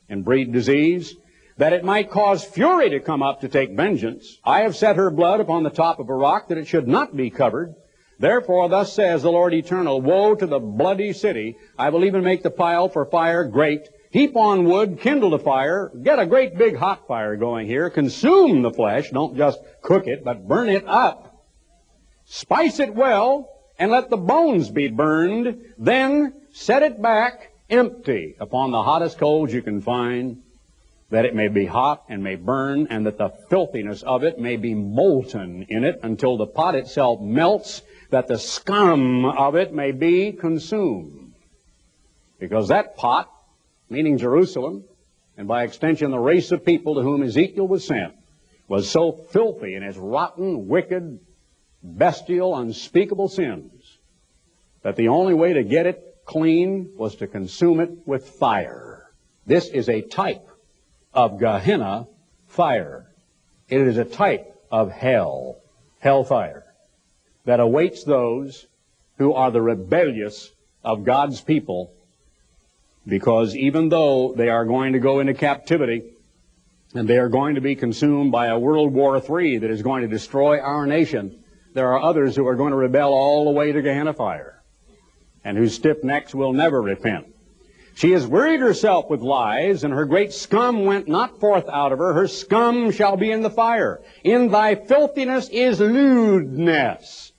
[0.08, 1.14] and breed disease.
[1.58, 4.38] That it might cause fury to come up to take vengeance.
[4.44, 7.16] I have set her blood upon the top of a rock, that it should not
[7.16, 7.74] be covered.
[8.18, 11.56] Therefore, thus says the Lord Eternal, Woe to the bloody city!
[11.78, 15.92] I will even make the pile for fire great, Heap on wood, kindle the fire,
[16.02, 20.24] get a great big hot fire going here, consume the flesh, don't just cook it,
[20.24, 21.44] but burn it up.
[22.24, 23.46] Spice it well,
[23.78, 29.52] and let the bones be burned, then set it back empty upon the hottest coals
[29.52, 30.40] you can find,
[31.10, 34.56] that it may be hot and may burn, and that the filthiness of it may
[34.56, 39.92] be molten in it until the pot itself melts, that the scum of it may
[39.92, 41.34] be consumed.
[42.40, 43.30] Because that pot
[43.88, 44.84] meaning Jerusalem,
[45.36, 48.14] and by extension the race of people to whom Ezekiel was sent,
[48.68, 51.20] was so filthy in its rotten, wicked,
[51.82, 53.98] bestial, unspeakable sins
[54.82, 59.10] that the only way to get it clean was to consume it with fire.
[59.46, 60.48] This is a type
[61.14, 62.08] of Gehenna
[62.48, 63.06] fire.
[63.68, 65.58] It is a type of hell,
[66.00, 66.64] hellfire,
[67.44, 68.66] that awaits those
[69.18, 70.50] who are the rebellious
[70.84, 71.92] of God's people
[73.06, 76.14] because even though they are going to go into captivity
[76.94, 80.02] and they are going to be consumed by a World War III that is going
[80.02, 81.42] to destroy our nation,
[81.74, 84.62] there are others who are going to rebel all the way to Gehenna fire
[85.44, 87.26] and whose stiff necks will never repent.
[87.94, 91.98] She has wearied herself with lies, and her great scum went not forth out of
[91.98, 92.12] her.
[92.12, 94.02] Her scum shall be in the fire.
[94.22, 97.32] In thy filthiness is lewdness.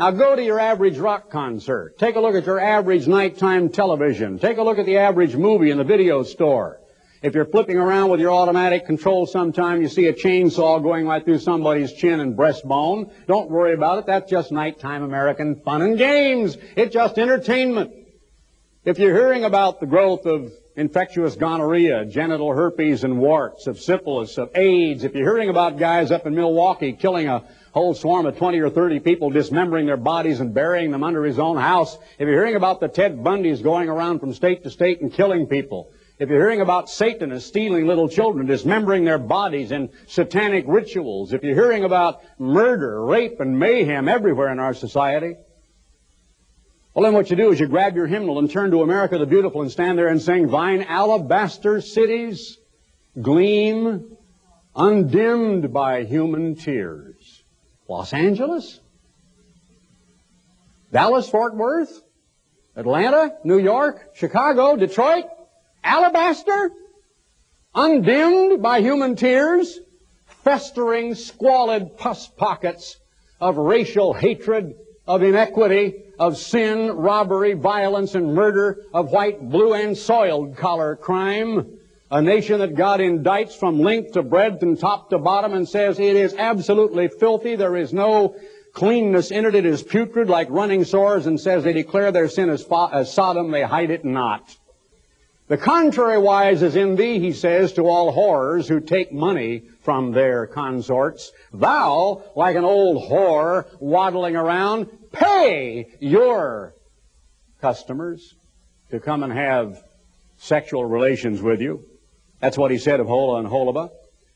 [0.00, 1.98] Now go to your average rock concert.
[1.98, 4.38] Take a look at your average nighttime television.
[4.38, 6.80] Take a look at the average movie in the video store.
[7.22, 11.22] If you're flipping around with your automatic control sometime, you see a chainsaw going right
[11.22, 13.12] through somebody's chin and breastbone.
[13.26, 14.06] Don't worry about it.
[14.06, 16.56] That's just nighttime American fun and games.
[16.76, 17.92] It's just entertainment.
[18.86, 24.38] If you're hearing about the growth of infectious gonorrhea, genital herpes and warts, of syphilis,
[24.38, 28.36] of AIDS, if you're hearing about guys up in Milwaukee killing a whole swarm of
[28.36, 32.20] 20 or 30 people dismembering their bodies and burying them under his own house, if
[32.20, 35.92] you're hearing about the Ted Bundys going around from state to state and killing people,
[36.18, 41.42] if you're hearing about Satanists stealing little children, dismembering their bodies in satanic rituals, if
[41.42, 45.36] you're hearing about murder, rape, and mayhem everywhere in our society,
[46.92, 49.24] well, then what you do is you grab your hymnal and turn to America the
[49.24, 52.58] Beautiful and stand there and sing, Thine alabaster cities
[53.20, 54.16] gleam
[54.74, 57.19] undimmed by human tears.
[57.90, 58.78] Los Angeles?
[60.92, 62.04] Dallas, Fort Worth?
[62.76, 63.32] Atlanta?
[63.42, 64.14] New York?
[64.14, 64.76] Chicago?
[64.76, 65.24] Detroit?
[65.82, 66.70] Alabaster?
[67.74, 69.80] Undimmed by human tears?
[70.44, 72.96] Festering, squalid pus pockets
[73.40, 74.76] of racial hatred,
[75.08, 81.79] of inequity, of sin, robbery, violence, and murder, of white, blue, and soiled collar crime.
[82.12, 86.00] A nation that God indicts from length to breadth and top to bottom and says
[86.00, 87.54] it is absolutely filthy.
[87.54, 88.34] There is no
[88.72, 89.54] cleanness in it.
[89.54, 93.52] It is putrid like running sores and says they declare their sin as, as Sodom.
[93.52, 94.56] They hide it not.
[95.46, 100.12] The contrary wise is in thee, he says, to all whores who take money from
[100.12, 101.32] their consorts.
[101.52, 106.74] Thou, like an old whore waddling around, pay your
[107.60, 108.34] customers
[108.90, 109.82] to come and have
[110.38, 111.84] sexual relations with you.
[112.40, 113.90] That's what he said of Aholah and Aholibah,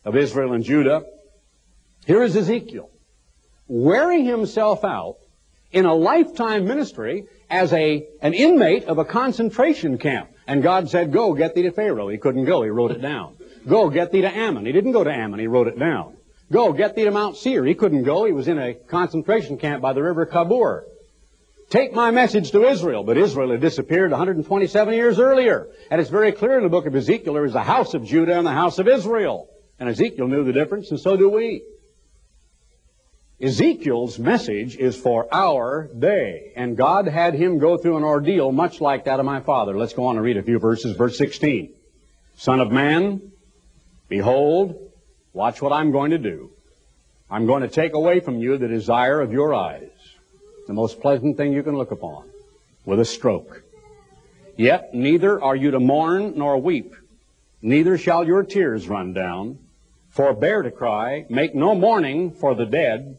[0.05, 1.05] of Israel and Judah.
[2.07, 2.91] Here is Ezekiel,
[3.67, 5.17] wearing himself out
[5.73, 10.31] in a lifetime ministry as a, an inmate of a concentration camp.
[10.47, 12.09] And God said, go, get thee to Pharaoh.
[12.09, 12.63] He couldn't go.
[12.63, 13.37] He wrote it down.
[13.67, 14.67] Go, get thee to Ammon.
[14.67, 15.41] He didn't go to Ammon.
[15.41, 16.17] He wrote it down.
[16.53, 17.65] Go, get thee to Mount Seir.
[17.65, 18.27] He couldn't go.
[18.27, 20.83] He was in a concentration camp by the river Chebar.
[21.75, 23.03] Take my message to Israel.
[23.03, 25.67] But Israel had disappeared 127 years earlier.
[25.91, 28.39] And it's very clear in the book of Ezekiel there is the house of Judah
[28.39, 29.49] and the house of Israel.
[29.81, 31.65] And Ezekiel knew the difference, and so do we.
[33.41, 38.81] Ezekiel's message is for our day, and God had him go through an ordeal much
[38.81, 39.77] like that of my father.
[39.77, 40.97] Let's go on and read a few verses.
[40.97, 41.75] Verse 16.
[42.37, 43.33] Son of man,
[44.09, 44.93] behold,
[45.33, 46.53] watch what I'm going to do.
[47.29, 49.91] I'm going to take away from you the desire of your eyes,
[50.67, 52.29] the most pleasant thing you can look upon,
[52.85, 53.63] with a stroke.
[54.57, 56.95] Yet neither are you to mourn nor weep,
[57.63, 59.59] neither shall your tears run down.
[60.11, 63.19] Forbear to cry, make no mourning for the dead,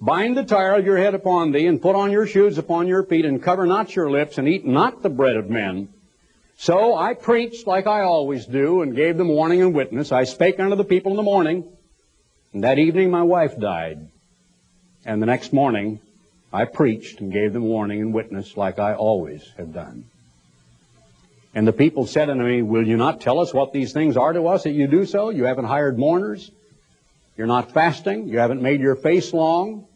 [0.00, 3.02] Bind the tire of your head upon thee, and put on your shoes upon your
[3.02, 5.88] feet, and cover not your lips, and eat not the bread of men.
[6.58, 10.12] So I preached like I always do, and gave them warning and witness.
[10.12, 11.64] I spake unto the people in the morning,
[12.52, 14.08] and that evening my wife died.
[15.06, 16.00] And the next morning
[16.52, 20.06] I preached and gave them warning and witness like I always have done.
[21.54, 24.32] And the people said unto me, Will you not tell us what these things are
[24.32, 25.30] to us that you do so?
[25.30, 26.50] You haven't hired mourners?
[27.36, 28.28] You're not fasting.
[28.28, 29.86] You haven't made your face long.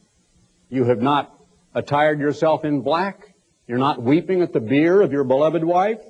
[0.71, 1.35] You have not
[1.75, 3.35] attired yourself in black.
[3.67, 6.01] You're not weeping at the bier of your beloved wife.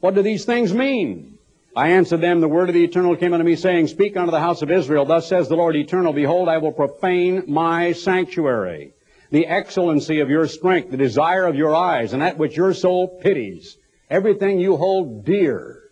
[0.00, 1.38] What do these things mean?
[1.74, 4.40] I answered them, the word of the eternal came unto me, saying, Speak unto the
[4.40, 8.92] house of Israel, thus says the Lord eternal, Behold, I will profane my sanctuary,
[9.30, 13.18] the excellency of your strength, the desire of your eyes, and that which your soul
[13.20, 13.76] pities,
[14.10, 15.82] everything you hold dear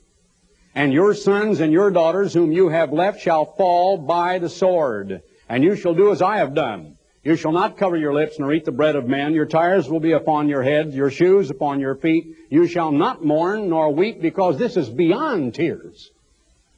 [0.75, 5.23] and your sons and your daughters whom you have left shall fall by the sword.
[5.49, 6.97] And you shall do as I have done.
[7.23, 9.35] You shall not cover your lips nor eat the bread of men.
[9.35, 12.37] Your tires will be upon your head, your shoes upon your feet.
[12.51, 16.11] You shall not mourn nor weep because this is beyond tears.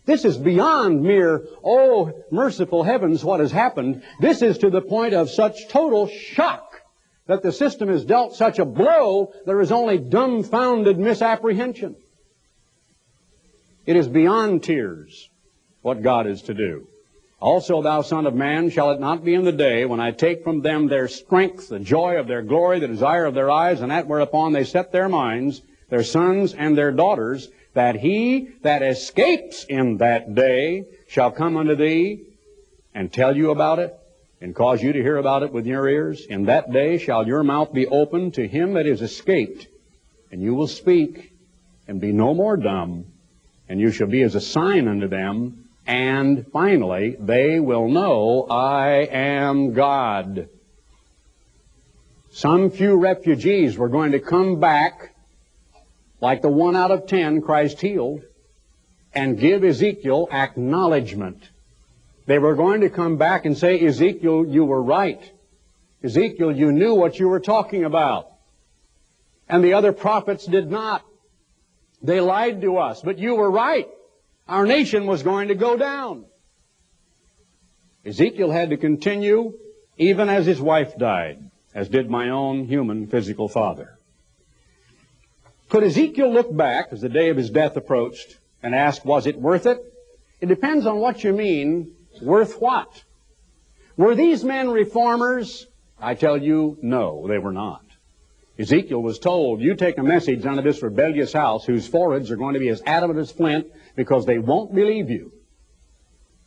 [0.07, 4.02] This is beyond mere, oh, merciful heavens, what has happened.
[4.20, 6.80] This is to the point of such total shock
[7.26, 11.96] that the system has dealt such a blow, there is only dumbfounded misapprehension.
[13.84, 15.28] It is beyond tears
[15.82, 16.86] what God is to do.
[17.40, 20.42] Also, thou son of man, shall it not be in the day when I take
[20.42, 23.90] from them their strength, the joy of their glory, the desire of their eyes, and
[23.90, 29.64] that whereupon they set their minds, their sons and their daughters, that he that escapes
[29.64, 32.24] in that day shall come unto thee
[32.95, 33.95] and tell you about it,
[34.41, 36.24] and cause you to hear about it with your ears.
[36.27, 39.68] In that day shall your mouth be opened to him that is escaped,
[40.33, 41.33] and you will speak
[41.87, 43.05] and be no more dumb,
[43.68, 45.64] and you shall be as a sign unto them.
[45.87, 50.49] And finally, they will know I am God.
[52.31, 55.14] Some few refugees were going to come back,
[56.21, 58.23] like the one out of ten Christ healed,
[59.14, 61.49] and give Ezekiel acknowledgement.
[62.27, 65.21] They were going to come back and say, Ezekiel, you were right.
[66.03, 68.31] Ezekiel, you knew what you were talking about.
[69.49, 71.05] And the other prophets did not.
[72.03, 73.89] They lied to us, but you were right.
[74.49, 76.27] Our nation was going to go down.
[78.05, 79.55] Ezekiel had to continue
[79.97, 83.95] even as his wife died, as did my own human physical father.
[85.69, 89.39] Could Ezekiel look back as the day of his death approached and ask, was it
[89.39, 89.79] worth it?
[90.41, 91.93] It depends on what you mean,
[92.23, 93.03] worth what?
[93.97, 95.67] Were these men reformers?
[95.99, 97.83] I tell you, no, they were not.
[98.59, 102.55] Ezekiel was told, you take a message of this rebellious house whose foreheads are going
[102.55, 105.33] to be as adamant as flint because they won't believe you.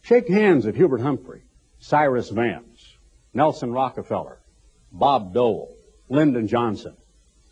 [0.01, 1.43] Shake hands with Hubert Humphrey,
[1.79, 2.95] Cyrus Vance,
[3.33, 4.39] Nelson Rockefeller,
[4.91, 5.75] Bob Dole,
[6.07, 6.95] Lyndon Johnson.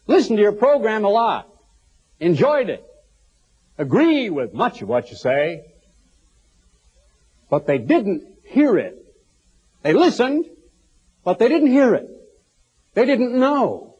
[0.08, 1.50] Listen to your program a lot.
[2.20, 2.84] Enjoyed it.
[3.78, 5.66] Agree with much of what you say.
[7.50, 8.98] But they didn't hear it.
[9.84, 10.46] They listened,
[11.24, 12.10] but they didn't hear it.
[12.94, 13.96] They didn't know.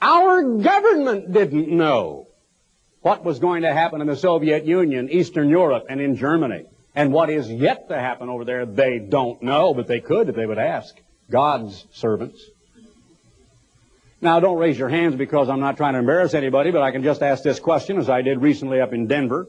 [0.00, 2.26] Our government didn't know
[3.02, 6.64] what was going to happen in the Soviet Union, Eastern Europe, and in Germany.
[6.94, 10.34] And what is yet to happen over there, they don't know, but they could if
[10.34, 10.94] they would ask
[11.30, 12.44] God's servants.
[14.22, 17.02] Now, don't raise your hands because I'm not trying to embarrass anybody, but I can
[17.02, 19.48] just ask this question as I did recently up in Denver.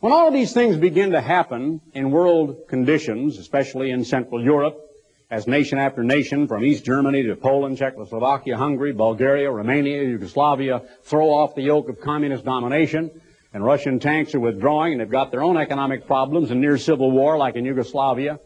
[0.00, 4.80] When all of these things begin to happen in world conditions, especially in Central Europe,
[5.30, 11.28] as nation after nation, from East Germany to Poland, Czechoslovakia, Hungary, Bulgaria, Romania, Yugoslavia, throw
[11.28, 13.10] off the yoke of communist domination,
[13.52, 17.10] and Russian tanks are withdrawing, and they've got their own economic problems and near civil
[17.10, 18.40] war, like in Yugoslavia,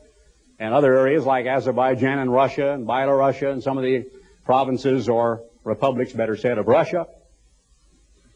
[0.59, 4.07] and other areas like Azerbaijan and Russia and Belarus and some of the
[4.45, 7.07] provinces or republics, better said, of Russia,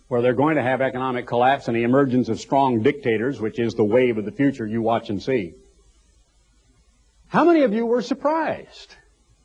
[0.09, 3.75] where they're going to have economic collapse and the emergence of strong dictators, which is
[3.75, 5.55] the wave of the future you watch and see.
[7.29, 8.95] How many of you were surprised?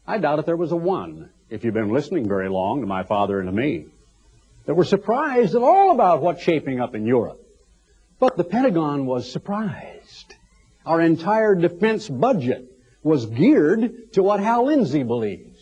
[0.06, 3.04] I doubt if there was a one, if you've been listening very long to my
[3.04, 3.86] father and to me,
[4.66, 7.40] that were surprised at all about what's shaping up in Europe.
[8.20, 10.36] But the Pentagon was surprised.
[10.86, 12.66] Our entire defense budget
[13.02, 15.59] was geared to what Hal Lindsey believes,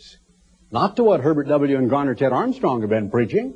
[0.72, 1.78] not to what Herbert W.
[1.78, 3.54] and Garner Ted Armstrong have been preaching.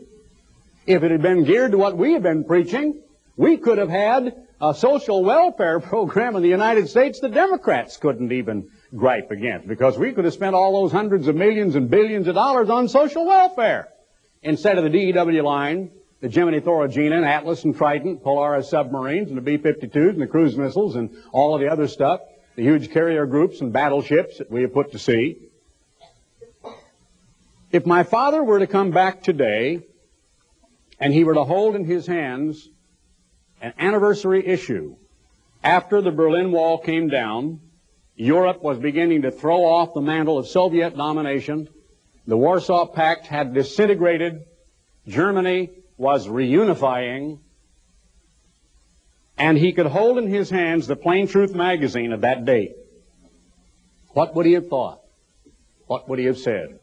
[0.85, 3.01] If it had been geared to what we have been preaching,
[3.35, 8.31] we could have had a social welfare program in the United States the Democrats couldn't
[8.31, 12.27] even gripe against because we could have spent all those hundreds of millions and billions
[12.27, 13.87] of dollars on social welfare
[14.43, 19.37] instead of the DEW line, the Gemini Thor Agena, Atlas and Trident, Polaris submarines and
[19.37, 22.21] the B-52s and the cruise missiles and all of the other stuff,
[22.55, 25.50] the huge carrier groups and battleships that we have put to sea.
[27.71, 29.81] If my father were to come back today
[30.99, 32.69] and he were to hold in his hands
[33.61, 34.95] an anniversary issue.
[35.63, 37.61] After the Berlin Wall came down,
[38.15, 41.69] Europe was beginning to throw off the mantle of Soviet domination.
[42.27, 44.45] The Warsaw Pact had disintegrated.
[45.07, 47.39] Germany was reunifying.
[49.37, 52.75] And he could hold in his hands the Plain Truth magazine of that date.
[54.09, 55.01] What would he have thought?
[55.87, 56.80] What would he have said?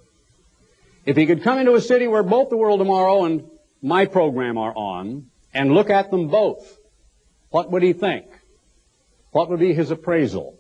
[1.09, 3.49] If he could come into a city where both the world tomorrow and
[3.81, 6.79] my program are on, and look at them both,
[7.49, 8.27] what would he think?
[9.31, 10.59] What would be his appraisal?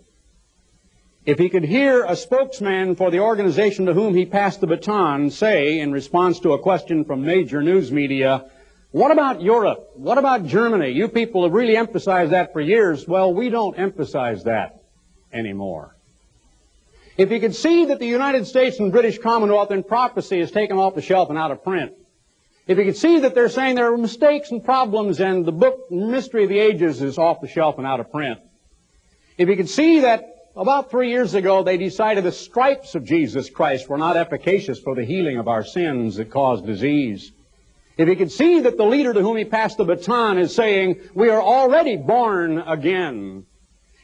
[1.26, 5.30] If he could hear a spokesman for the organization to whom he passed the baton
[5.30, 8.46] say, in response to a question from major news media,
[8.90, 9.90] what about Europe?
[9.96, 10.92] What about Germany?
[10.92, 13.06] You people have really emphasized that for years.
[13.06, 14.82] Well, we don't emphasize that
[15.30, 15.97] anymore.
[17.18, 20.78] If he could see that the United States and British Commonwealth in prophecy is taken
[20.78, 21.92] off the shelf and out of print,
[22.68, 25.90] if you could see that they're saying there are mistakes and problems and the book
[25.90, 28.38] Mystery of the Ages is off the shelf and out of print.
[29.36, 33.50] If you could see that about three years ago they decided the stripes of Jesus
[33.50, 37.32] Christ were not efficacious for the healing of our sins that cause disease.
[37.96, 41.00] If you could see that the leader to whom he passed the baton is saying,
[41.14, 43.44] we are already born again.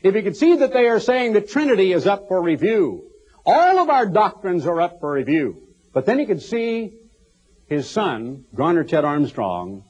[0.05, 3.05] If you could see that they are saying the Trinity is up for review.
[3.47, 5.63] All of our doctrines are up for review.
[5.95, 6.93] But then you could see
[7.69, 9.83] his son, Garner Ted Armstrong,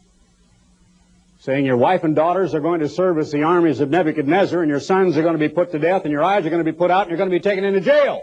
[1.40, 4.78] saying your wife and daughters are going to service the armies of Nebuchadnezzar and your
[4.78, 6.76] sons are going to be put to death and your eyes are going to be
[6.76, 8.22] put out and you're going to be taken into jail.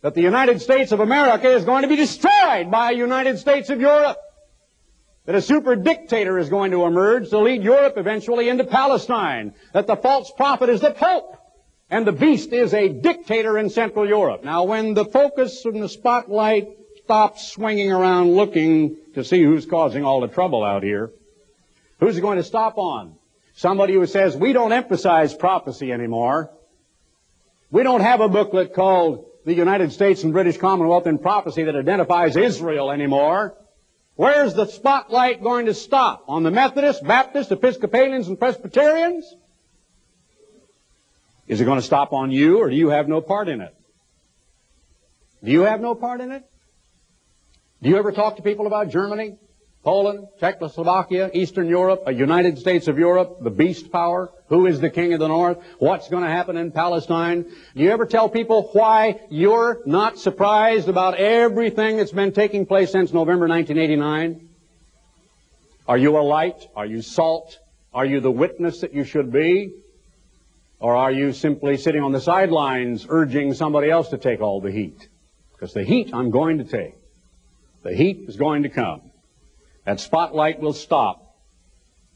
[0.00, 3.80] That the United States of America is going to be destroyed by United States of
[3.80, 4.18] Europe.
[5.26, 9.54] That a super dictator is going to emerge to lead Europe eventually into Palestine.
[9.72, 11.36] That the false prophet is the Pope.
[11.90, 14.44] And the beast is a dictator in Central Europe.
[14.44, 16.68] Now when the focus and the spotlight
[17.04, 21.12] stops swinging around looking to see who's causing all the trouble out here.
[22.00, 23.14] Who's going to stop on?
[23.54, 26.50] Somebody who says, we don't emphasize prophecy anymore.
[27.70, 31.76] We don't have a booklet called the United States and British Commonwealth in Prophecy that
[31.76, 33.56] identifies Israel anymore.
[34.16, 36.24] Where's the spotlight going to stop?
[36.26, 39.34] On the Methodists, Baptists, Episcopalians, and Presbyterians?
[41.46, 43.74] Is it going to stop on you, or do you have no part in it?
[45.44, 46.44] Do you have no part in it?
[47.82, 49.36] Do you ever talk to people about Germany,
[49.86, 54.32] Poland, Czechoslovakia, Eastern Europe, a United States of Europe, the beast power?
[54.48, 55.58] Who is the king of the north?
[55.78, 57.44] What's going to happen in Palestine?
[57.76, 62.90] Do you ever tell people why you're not surprised about everything that's been taking place
[62.90, 64.48] since November 1989?
[65.86, 66.66] Are you a light?
[66.74, 67.56] Are you salt?
[67.94, 69.70] Are you the witness that you should be?
[70.80, 74.72] Or are you simply sitting on the sidelines urging somebody else to take all the
[74.72, 75.08] heat?
[75.52, 76.96] Because the heat I'm going to take.
[77.84, 79.12] The heat is going to come.
[79.86, 81.36] That spotlight will stop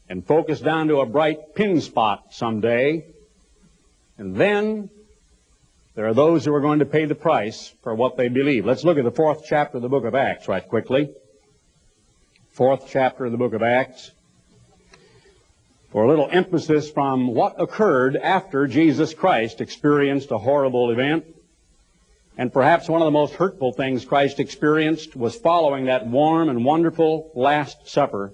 [0.09, 3.05] and focus down to a bright pin spot someday.
[4.17, 4.89] And then
[5.95, 8.65] there are those who are going to pay the price for what they believe.
[8.65, 11.13] Let's look at the fourth chapter of the book of Acts right quickly.
[12.49, 14.11] Fourth chapter of the book of Acts.
[15.91, 21.23] For a little emphasis from what occurred after Jesus Christ experienced a horrible event.
[22.37, 26.63] And perhaps one of the most hurtful things Christ experienced was following that warm and
[26.63, 28.33] wonderful Last Supper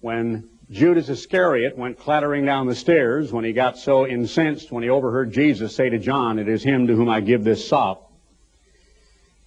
[0.00, 4.90] when Judas Iscariot went clattering down the stairs when he got so incensed when he
[4.90, 8.10] overheard Jesus say to John, It is him to whom I give this sop.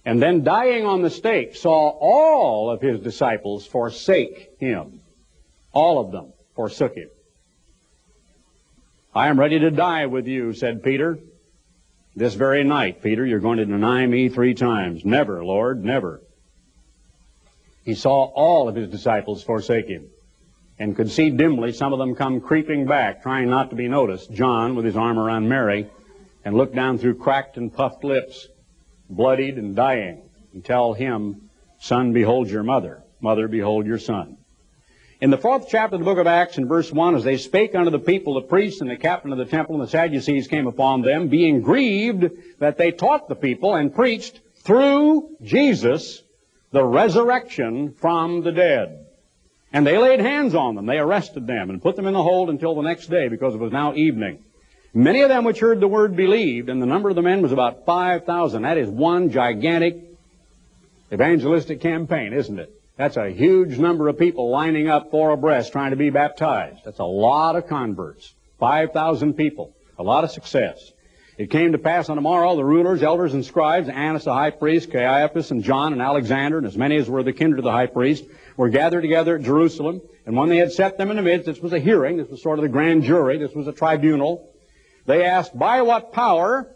[0.04, 5.00] And then dying on the stake saw all of his disciples forsake him.
[5.72, 7.10] All of them forsook him.
[9.14, 11.18] I am ready to die with you, said Peter.
[12.16, 15.04] This very night, Peter, you're going to deny me three times.
[15.04, 16.22] Never, Lord, never.
[17.84, 20.08] He saw all of his disciples forsake him
[20.78, 24.32] and could see dimly some of them come creeping back, trying not to be noticed.
[24.32, 25.90] John, with his arm around Mary,
[26.42, 28.48] and look down through cracked and puffed lips,
[29.10, 30.22] bloodied and dying,
[30.54, 31.50] and tell him,
[31.80, 33.02] Son, behold your mother.
[33.20, 34.38] Mother, behold your son.
[35.18, 37.74] In the fourth chapter of the book of Acts, in verse 1, as they spake
[37.74, 40.66] unto the people, the priests and the captain of the temple and the Sadducees came
[40.66, 46.22] upon them, being grieved that they taught the people and preached through Jesus
[46.70, 49.06] the resurrection from the dead.
[49.72, 50.84] And they laid hands on them.
[50.84, 53.60] They arrested them and put them in the hold until the next day because it
[53.60, 54.44] was now evening.
[54.92, 57.52] Many of them which heard the word believed, and the number of the men was
[57.52, 58.62] about 5,000.
[58.62, 59.96] That is one gigantic
[61.10, 62.70] evangelistic campaign, isn't it?
[62.96, 66.80] That's a huge number of people lining up four abreast trying to be baptized.
[66.84, 68.34] That's a lot of converts.
[68.58, 69.76] 5,000 people.
[69.98, 70.92] A lot of success.
[71.36, 74.50] It came to pass on the morrow, the rulers, elders, and scribes, Annas the high
[74.50, 77.70] priest, Caiaphas, and John, and Alexander, and as many as were the kindred of the
[77.70, 78.24] high priest,
[78.56, 80.00] were gathered together at Jerusalem.
[80.24, 82.42] And when they had set them in the midst, this was a hearing, this was
[82.42, 84.50] sort of the grand jury, this was a tribunal.
[85.04, 86.74] They asked, by what power,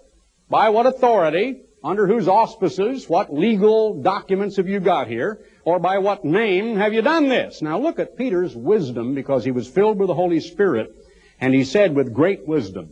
[0.51, 5.41] by what authority, under whose auspices, what legal documents have you got here?
[5.65, 7.63] Or by what name have you done this?
[7.63, 10.95] Now look at Peter's wisdom because he was filled with the Holy Spirit
[11.41, 12.91] and he said with great wisdom,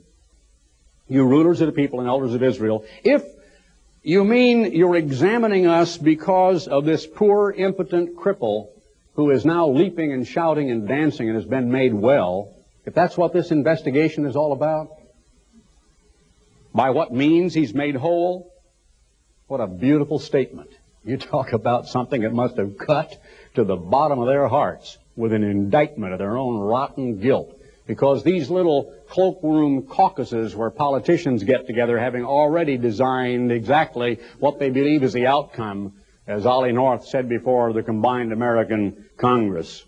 [1.07, 3.23] you rulers of the people and elders of Israel, if
[4.03, 8.69] you mean you're examining us because of this poor, impotent cripple
[9.15, 12.55] who is now leaping and shouting and dancing and has been made well,
[12.87, 14.89] if that's what this investigation is all about,
[16.75, 18.51] by what means he's made whole,
[19.49, 20.71] what a beautiful statement.
[21.05, 23.21] You talk about something that must have cut
[23.55, 27.55] to the bottom of their hearts with an indictment of their own rotten guilt.
[27.87, 34.69] Because these little cloakroom caucuses where politicians get together having already designed exactly what they
[34.69, 35.95] believe is the outcome,
[36.27, 39.83] as Ollie North said before the combined American Congress,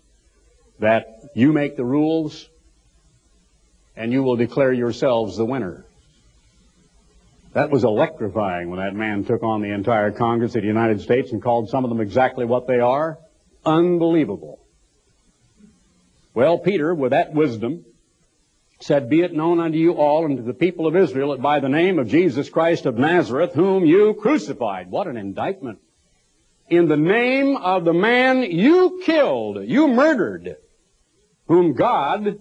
[0.79, 2.49] that you make the rules
[3.95, 5.85] and you will declare yourselves the winner.
[7.53, 11.31] That was electrifying when that man took on the entire Congress of the United States
[11.31, 13.17] and called some of them exactly what they are.
[13.65, 14.59] Unbelievable.
[16.33, 17.83] Well, Peter, with that wisdom,
[18.79, 21.59] said, Be it known unto you all and to the people of Israel that by
[21.59, 24.89] the name of Jesus Christ of Nazareth, whom you crucified.
[24.89, 25.79] What an indictment.
[26.69, 30.55] In the name of the man you killed, you murdered,
[31.47, 32.39] whom God,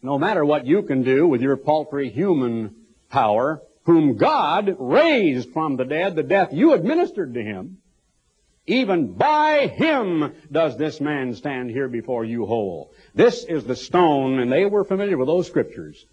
[0.00, 2.74] no matter what you can do with your paltry human
[3.10, 3.60] power,
[3.90, 7.78] whom God raised from the dead, the death you administered to him,
[8.64, 12.92] even by him does this man stand here before you whole.
[13.16, 16.06] This is the stone, and they were familiar with those scriptures.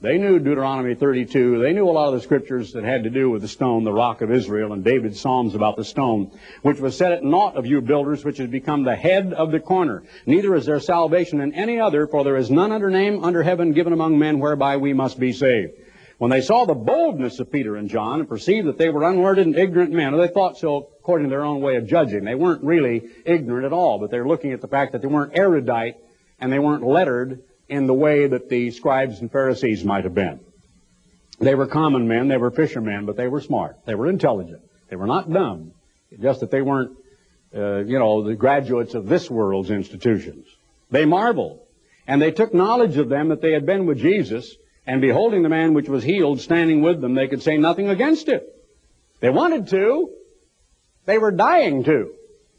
[0.00, 1.58] They knew Deuteronomy 32.
[1.58, 3.92] They knew a lot of the scriptures that had to do with the stone, the
[3.92, 6.30] rock of Israel, and David's psalms about the stone,
[6.62, 9.58] which was set at naught of you builders, which has become the head of the
[9.58, 10.04] corner.
[10.26, 13.72] Neither is there salvation in any other, for there is none other name under heaven
[13.72, 15.72] given among men whereby we must be saved.
[16.18, 19.38] When they saw the boldness of Peter and John and perceived that they were unlearned
[19.38, 22.24] and ignorant men, they thought so according to their own way of judging.
[22.24, 25.36] They weren't really ignorant at all, but they're looking at the fact that they weren't
[25.36, 25.96] erudite
[26.40, 30.40] and they weren't lettered in the way that the scribes and Pharisees might have been.
[31.38, 33.84] They were common men, they were fishermen, but they were smart.
[33.84, 34.62] They were intelligent.
[34.88, 35.72] They were not dumb.
[36.18, 36.96] Just that they weren't,
[37.54, 40.46] uh, you know, the graduates of this world's institutions.
[40.90, 41.60] They marveled.
[42.06, 44.56] And they took knowledge of them that they had been with Jesus,
[44.86, 48.28] and beholding the man which was healed standing with them, they could say nothing against
[48.28, 48.52] it.
[49.20, 50.10] They wanted to.
[51.06, 52.12] They were dying to.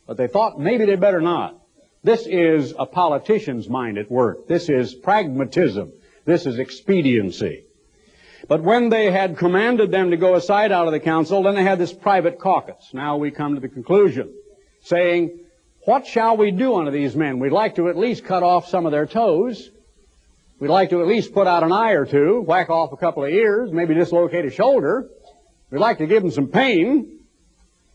[0.05, 1.59] But they thought maybe they better not.
[2.03, 4.47] This is a politician's mind at work.
[4.47, 5.91] This is pragmatism.
[6.25, 7.63] This is expediency.
[8.47, 11.63] But when they had commanded them to go aside out of the council, then they
[11.63, 12.91] had this private caucus.
[12.93, 14.34] Now we come to the conclusion,
[14.82, 15.39] saying,
[15.84, 17.39] what shall we do unto these men?
[17.39, 19.69] We'd like to at least cut off some of their toes.
[20.60, 23.24] We'd like to at least put out an eye or two, whack off a couple
[23.24, 25.08] of ears, maybe dislocate a shoulder.
[25.70, 27.20] We'd like to give them some pain.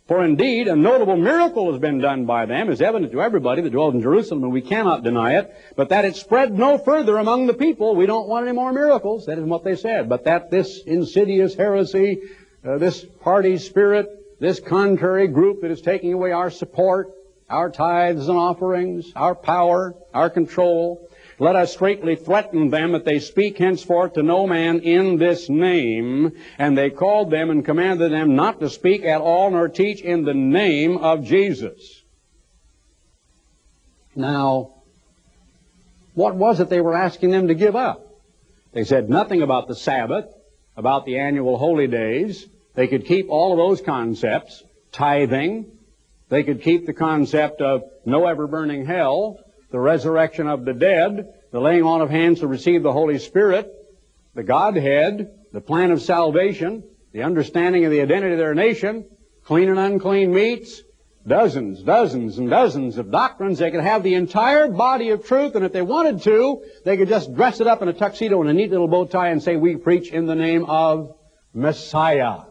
[0.07, 3.71] For indeed, a notable miracle has been done by them, is evident to everybody that
[3.71, 5.53] dwells in Jerusalem, and we cannot deny it.
[5.75, 9.27] But that it spread no further among the people, we don't want any more miracles.
[9.27, 10.09] That is what they said.
[10.09, 12.21] But that this insidious heresy,
[12.65, 14.09] uh, this party spirit,
[14.39, 17.11] this contrary group that is taking away our support,
[17.49, 21.09] our tithes and offerings, our power, our control,
[21.39, 26.33] let us straightly threaten them that they speak henceforth to no man in this name.
[26.59, 30.25] And they called them and commanded them not to speak at all nor teach in
[30.25, 32.03] the name of Jesus.
[34.15, 34.75] Now,
[36.15, 38.07] what was it they were asking them to give up?
[38.73, 40.27] They said nothing about the Sabbath,
[40.77, 42.47] about the annual holy days.
[42.75, 44.63] They could keep all of those concepts,
[44.93, 45.67] tithing.
[46.29, 49.39] They could keep the concept of no ever burning hell
[49.73, 53.73] the resurrection of the dead, the laying on of hands to receive the Holy Spirit,
[54.35, 59.07] the Godhead, the plan of salvation, the understanding of the identity of their nation,
[59.45, 60.83] clean and unclean meats,
[61.27, 63.59] dozens, dozens, and dozens of doctrines.
[63.59, 67.09] They could have the entire body of truth, and if they wanted to, they could
[67.09, 69.57] just dress it up in a tuxedo and a neat little bow tie and say,
[69.57, 71.17] we preach in the name of
[71.55, 72.43] Messiah.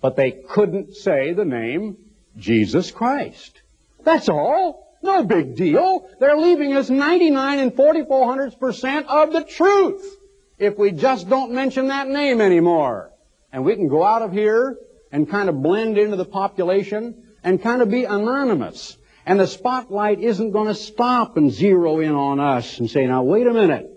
[0.00, 1.96] But they couldn't say the name
[2.36, 3.62] Jesus Christ.
[4.02, 4.83] That's all.
[5.04, 6.08] No big deal.
[6.18, 10.02] They're leaving us 99 and 44 hundredths percent of the truth
[10.58, 13.10] if we just don't mention that name anymore.
[13.52, 14.78] And we can go out of here
[15.12, 18.96] and kind of blend into the population and kind of be anonymous.
[19.26, 23.24] And the spotlight isn't going to stop and zero in on us and say, now
[23.24, 23.90] wait a minute.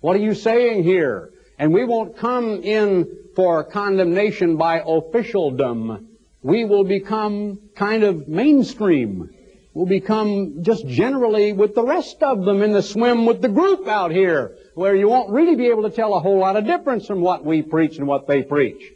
[0.00, 1.32] What are you saying here?
[1.58, 6.08] And we won't come in for condemnation by officialdom.
[6.42, 9.30] We will become kind of mainstream
[9.74, 13.88] will become just generally with the rest of them in the swim with the group
[13.88, 17.06] out here, where you won't really be able to tell a whole lot of difference
[17.06, 18.92] from what we preach and what they preach.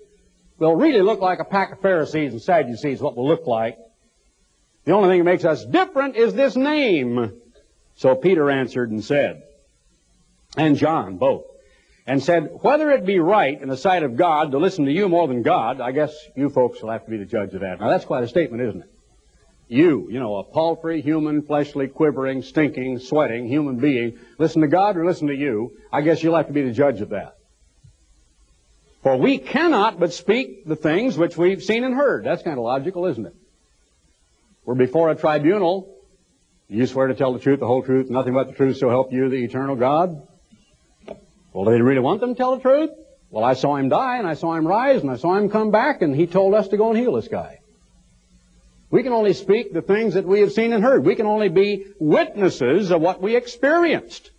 [0.59, 3.79] We'll really look like a pack of Pharisees and Sadducees, what we'll look like.
[4.85, 7.41] The only thing that makes us different is this name.
[7.97, 9.43] So Peter answered and said,
[10.57, 11.45] and John both,
[12.07, 15.09] and said, whether it be right in the sight of God to listen to you
[15.09, 17.81] more than God, I guess you folks will have to be the judge of that.
[17.81, 18.95] Now that's quite a statement, isn't it?
[19.68, 24.96] You, you know, a paltry, human, fleshly, quivering, stinking, sweating human being, listen to God
[24.96, 27.36] or listen to you, I guess you'll have to be the judge of that.
[29.02, 32.24] For we cannot but speak the things which we've seen and heard.
[32.24, 33.34] That's kind of logical, isn't it?
[34.64, 35.92] We're before a tribunal.
[36.68, 39.12] You swear to tell the truth, the whole truth, nothing but the truth, so help
[39.12, 40.26] you, the eternal God.
[41.52, 42.90] Well, do they really want them to tell the truth?
[43.30, 45.70] Well, I saw him die, and I saw him rise, and I saw him come
[45.70, 47.60] back, and he told us to go and heal this guy.
[48.91, 51.05] We can only speak the things that we have seen and heard.
[51.05, 54.30] We can only be witnesses of what we experienced.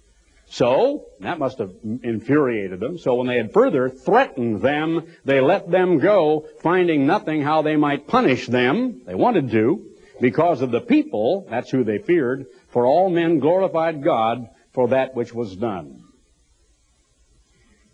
[0.50, 1.74] So, that must have
[2.04, 2.98] infuriated them.
[2.98, 7.76] So when they had further threatened them, they let them go, finding nothing how they
[7.76, 9.02] might punish them.
[9.06, 9.86] They wanted to,
[10.22, 15.16] because of the people, that's who they feared, for all men glorified God for that
[15.16, 16.06] which was done.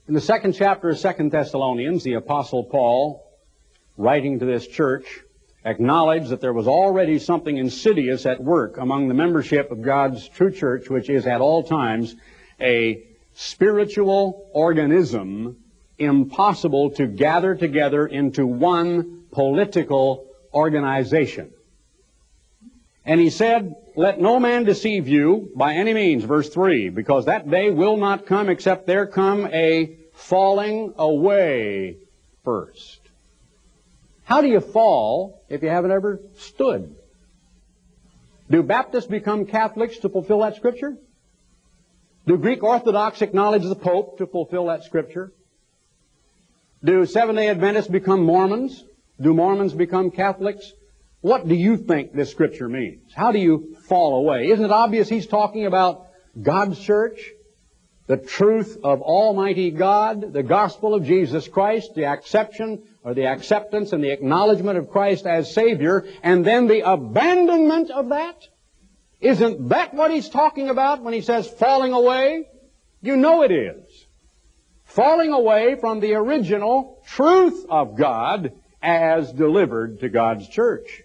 [0.07, 3.25] In the second chapter of Second Thessalonians, the Apostle Paul,
[3.97, 5.22] writing to this church,
[5.65, 10.51] acknowledged that there was already something insidious at work among the membership of God's true
[10.51, 12.15] church, which is at all times
[12.59, 13.03] a
[13.33, 15.57] spiritual organism
[15.97, 21.51] impossible to gather together into one political organization.
[23.05, 27.49] And he said, let no man deceive you by any means, verse 3, because that
[27.49, 31.97] day will not come except there come a falling away
[32.43, 33.02] first.
[34.23, 36.95] How do you fall if you haven't ever stood?
[38.49, 40.97] Do Baptists become Catholics to fulfill that scripture?
[42.25, 45.33] Do Greek Orthodox acknowledge the Pope to fulfill that scripture?
[46.83, 48.83] Do Seventh-day Adventists become Mormons?
[49.19, 50.71] Do Mormons become Catholics?
[51.21, 53.13] What do you think this scripture means?
[53.13, 54.49] How do you fall away?
[54.49, 56.07] Isn't it obvious he's talking about
[56.41, 57.19] God's church?
[58.07, 63.91] the truth of Almighty God, the gospel of Jesus Christ, the acceptance or the acceptance
[63.91, 68.47] and the acknowledgement of Christ as Savior, and then the abandonment of that?
[69.19, 72.45] Isn't that what he's talking about when he says falling away?
[73.01, 74.05] You know it is.
[74.85, 81.03] Falling away from the original truth of God as delivered to God's church.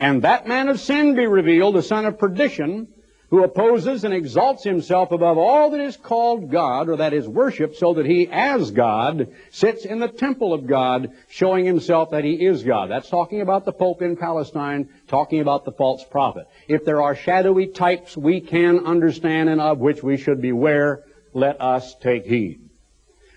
[0.00, 2.88] And that man of sin be revealed, the son of perdition,
[3.30, 7.76] who opposes and exalts himself above all that is called God or that is worshiped
[7.76, 12.34] so that he as God sits in the temple of God showing himself that he
[12.34, 12.90] is God.
[12.90, 16.46] That's talking about the Pope in Palestine, talking about the false prophet.
[16.68, 21.02] If there are shadowy types we can understand and of which we should beware,
[21.32, 22.60] let us take heed.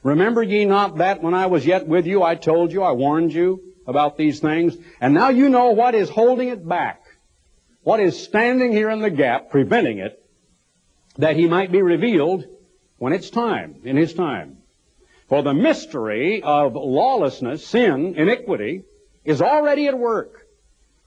[0.03, 3.33] Remember ye not that when I was yet with you I told you, I warned
[3.33, 7.01] you about these things, and now you know what is holding it back
[7.87, 10.21] what is standing here in the gap, preventing it,
[11.19, 12.43] that he might be revealed
[12.97, 14.57] when it's time, in his time.
[15.29, 18.83] For the mystery of lawlessness, sin, iniquity,
[19.23, 20.47] is already at work.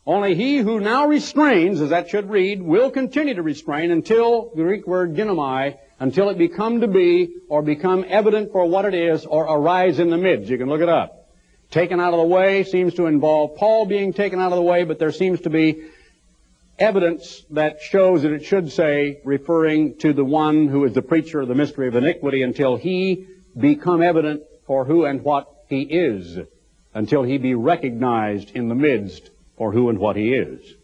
[0.07, 4.63] Only he who now restrains, as that should read, will continue to restrain until, the
[4.63, 9.27] Greek word ginomai, until it become to be, or become evident for what it is,
[9.27, 10.49] or arise in the midst.
[10.49, 11.29] You can look it up.
[11.71, 14.85] Taken out of the way seems to involve Paul being taken out of the way,
[14.85, 15.83] but there seems to be
[16.81, 21.41] evidence that shows that it should say, referring to the one who is the preacher
[21.41, 23.27] of the mystery of iniquity until he
[23.57, 26.39] become evident for who and what he is,
[26.95, 30.75] until he be recognized in the midst for who and what he is.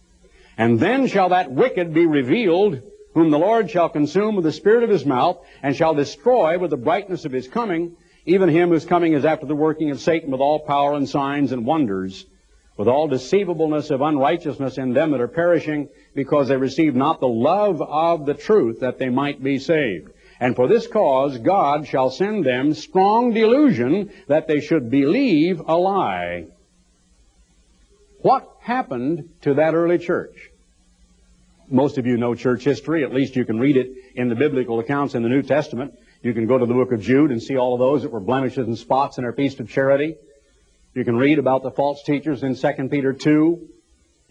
[0.59, 2.83] And then shall that wicked be revealed,
[3.15, 6.71] whom the Lord shall consume with the spirit of his mouth, and shall destroy with
[6.71, 10.31] the brightness of his coming, even him whose coming is after the working of Satan
[10.31, 12.27] with all power and signs and wonders,
[12.77, 17.29] with all deceivableness of unrighteousness in them that are perishing, because they receive not the
[17.29, 20.11] love of the truth that they might be saved.
[20.39, 25.77] And for this cause God shall send them strong delusion that they should believe a
[25.77, 26.47] lie.
[28.21, 30.51] What happened to that early church?
[31.69, 34.79] Most of you know church history, at least you can read it in the biblical
[34.79, 35.99] accounts in the New Testament.
[36.23, 38.21] You can go to the book of Jude and see all of those that were
[38.21, 40.17] blemishes and spots in their feast of charity.
[40.97, 43.69] You can read about the false teachers in 2 Peter 2.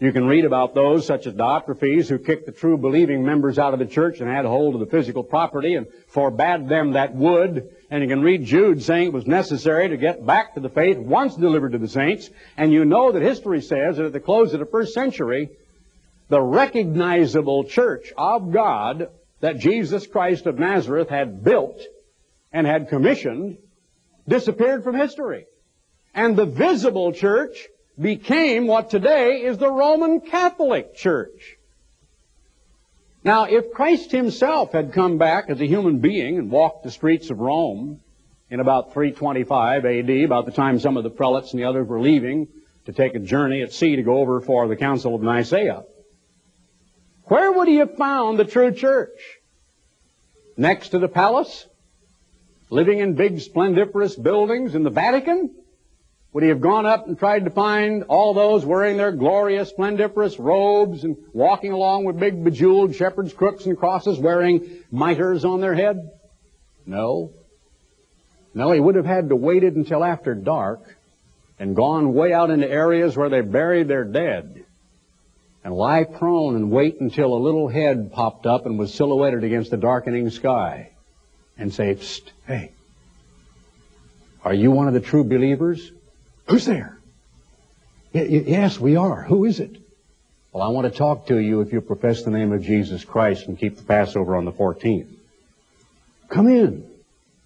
[0.00, 3.72] You can read about those such as Diotrephes who kicked the true believing members out
[3.72, 7.68] of the church and had hold of the physical property and forbade them that would.
[7.88, 10.98] And you can read Jude saying it was necessary to get back to the faith
[10.98, 12.30] once delivered to the saints.
[12.56, 15.50] And you know that history says that at the close of the first century,
[16.30, 21.80] the recognizable church of God that Jesus Christ of Nazareth had built
[22.52, 23.58] and had commissioned
[24.26, 25.46] disappeared from history.
[26.16, 27.68] And the visible church
[28.00, 31.58] became what today is the Roman Catholic Church.
[33.22, 37.28] Now, if Christ himself had come back as a human being and walked the streets
[37.28, 38.00] of Rome
[38.48, 42.00] in about 325 AD, about the time some of the prelates and the others were
[42.00, 42.48] leaving
[42.86, 45.84] to take a journey at sea to go over for the Council of Nicaea,
[47.24, 49.18] where would he have found the true church?
[50.56, 51.66] Next to the palace?
[52.70, 55.50] Living in big splendiferous buildings in the Vatican?
[56.32, 60.38] Would he have gone up and tried to find all those wearing their glorious, splendiferous
[60.38, 65.74] robes and walking along with big bejeweled shepherd's crooks and crosses wearing mitres on their
[65.74, 66.10] head?
[66.84, 67.32] No.
[68.54, 70.96] No, he would have had to waited until after dark
[71.58, 74.64] and gone way out into areas where they buried their dead
[75.64, 79.70] and lie prone and wait until a little head popped up and was silhouetted against
[79.70, 80.90] the darkening sky
[81.58, 81.98] and say,
[82.46, 82.72] hey,
[84.44, 85.90] are you one of the true believers?
[86.46, 86.98] Who's there?
[88.12, 89.22] Yes, we are.
[89.22, 89.76] Who is it?
[90.52, 93.46] Well, I want to talk to you if you profess the name of Jesus Christ
[93.46, 95.08] and keep the Passover on the 14th.
[96.28, 96.88] Come in.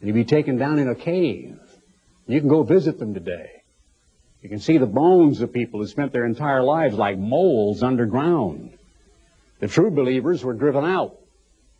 [0.01, 1.59] And you'll be taken down in a cave.
[2.27, 3.63] You can go visit them today.
[4.43, 8.79] You can see the bones of people who spent their entire lives like moles underground.
[9.59, 11.19] The true believers were driven out.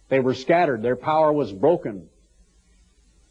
[0.09, 0.83] They were scattered.
[0.83, 2.09] Their power was broken.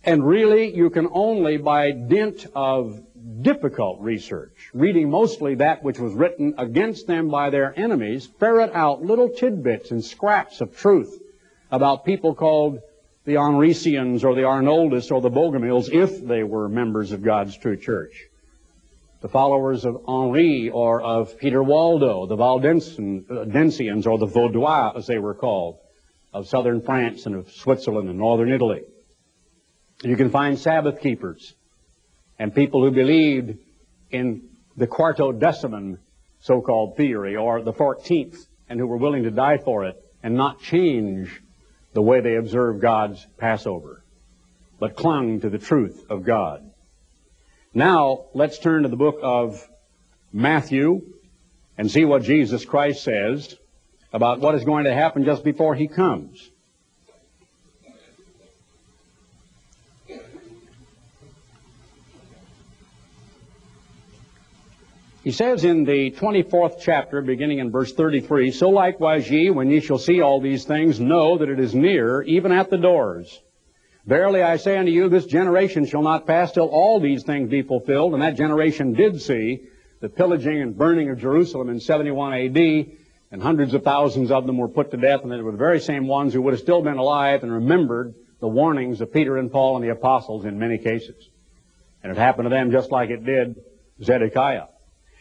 [0.04, 3.04] And really, you can only, by dint of
[3.42, 9.02] difficult research, reading mostly that which was written against them by their enemies, ferret out
[9.04, 11.22] little tidbits and scraps of truth
[11.72, 12.80] about people called
[13.26, 17.78] the Henricians or the Arnoldists or the Bogomils if they were members of God's true
[17.78, 18.28] church.
[19.22, 25.08] The followers of Henri or of Peter Waldo, the Valdensians uh, or the Vaudois as
[25.08, 25.78] they were called,
[26.34, 28.84] of southern France and of Switzerland and northern Italy.
[30.04, 31.54] You can find Sabbath keepers
[32.40, 33.58] and people who believed
[34.10, 36.00] in the quarto quartodeciman
[36.40, 40.62] so-called theory or the 14th and who were willing to die for it and not
[40.62, 41.42] change
[41.94, 44.04] the way they observed God's Passover,
[44.80, 46.64] but clung to the truth of God.
[47.74, 49.68] Now, let's turn to the book of
[50.32, 51.02] Matthew
[51.78, 53.56] and see what Jesus Christ says
[54.14, 56.50] about what is going to happen just before he comes.
[65.30, 69.80] He says in the 24th chapter, beginning in verse 33, So likewise ye, when ye
[69.80, 73.40] shall see all these things, know that it is near, even at the doors.
[74.08, 77.62] Verily I say unto you, this generation shall not pass till all these things be
[77.62, 78.14] fulfilled.
[78.14, 79.68] And that generation did see
[80.00, 82.58] the pillaging and burning of Jerusalem in 71 AD,
[83.30, 85.80] and hundreds of thousands of them were put to death, and they were the very
[85.80, 89.52] same ones who would have still been alive and remembered the warnings of Peter and
[89.52, 91.30] Paul and the apostles in many cases.
[92.02, 93.58] And it happened to them just like it did
[94.02, 94.64] Zedekiah.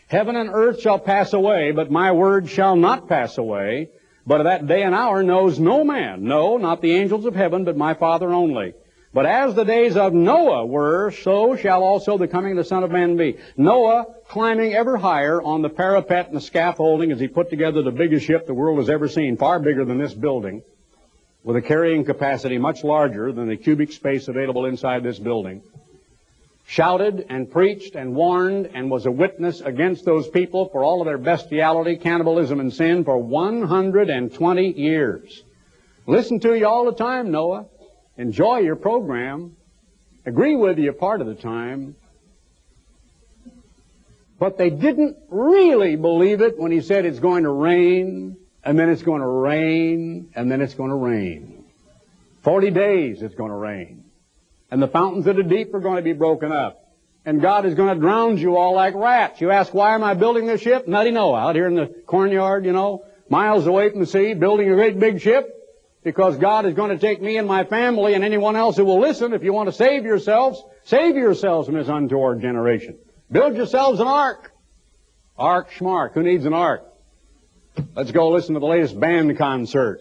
[0.09, 3.91] Heaven and earth shall pass away, but my word shall not pass away.
[4.27, 7.65] But of that day and hour knows no man, no, not the angels of heaven,
[7.65, 8.75] but my Father only.
[9.13, 12.85] But as the days of Noah were, so shall also the coming of the Son
[12.85, 13.37] of Man be.
[13.57, 17.91] Noah climbing ever higher on the parapet and the scaffolding as he put together the
[17.91, 20.63] biggest ship the world has ever seen, far bigger than this building,
[21.43, 25.63] with a carrying capacity much larger than the cubic space available inside this building
[26.69, 31.07] shouted and preached and warned and was a witness against those people for all of
[31.07, 35.43] their bestiality, cannibalism, and sin for 120 years.
[36.07, 37.65] Listen to you all the time, Noah.
[38.19, 39.57] Enjoy your program.
[40.27, 41.97] Agree with you part of the time.
[44.39, 48.91] But they didn't really believe it when he said it's going to rain, and then
[48.91, 51.65] it's going to rain, and then it's going to rain.
[52.43, 53.98] Forty days it's going to rain
[54.71, 56.85] and the fountains of the deep are going to be broken up.
[57.25, 59.41] And God is going to drown you all like rats.
[59.41, 60.89] You ask, why am I building this ship?
[60.89, 64.71] Nutty Noah, out here in the cornyard, you know, miles away from the sea, building
[64.71, 65.55] a great big ship.
[66.05, 69.01] Because God is going to take me and my family and anyone else who will
[69.01, 69.35] listen.
[69.35, 72.97] If you want to save yourselves, save yourselves from this untoward generation.
[73.31, 74.53] Build yourselves an ark.
[75.37, 76.15] Ark schmark.
[76.15, 76.85] Who needs an ark?
[77.95, 80.01] Let's go listen to the latest band concert.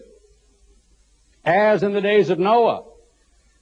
[1.44, 2.84] As in the days of Noah,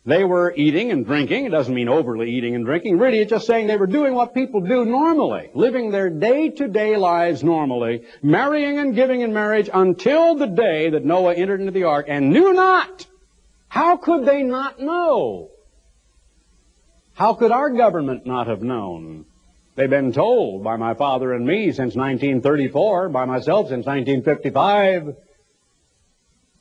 [0.07, 1.46] they were eating and drinking.
[1.46, 2.98] It doesn't mean overly eating and drinking.
[2.98, 7.42] Really, it's just saying they were doing what people do normally, living their day-to-day lives
[7.42, 12.07] normally, marrying and giving in marriage until the day that Noah entered into the ark
[12.09, 13.07] and knew not.
[13.68, 15.50] How could they not know?
[17.14, 19.24] How could our government not have known?
[19.74, 25.16] They've been told by my father and me since 1934, by myself since 1955.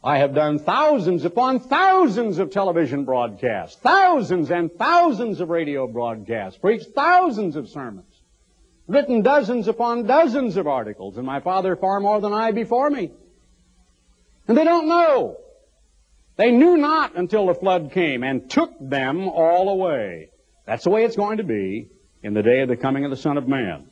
[0.05, 6.59] I have done thousands upon thousands of television broadcasts, thousands and thousands of radio broadcasts,
[6.59, 8.21] preached thousands of sermons,
[8.87, 13.09] written dozens upon dozens of articles, and my father far more than I before me.
[14.47, 15.37] And they don't know.
[16.35, 20.29] They knew not until the flood came and took them all away.
[20.67, 21.89] That's the way it's going to be
[22.21, 23.89] in the day of the coming of the Son of Man.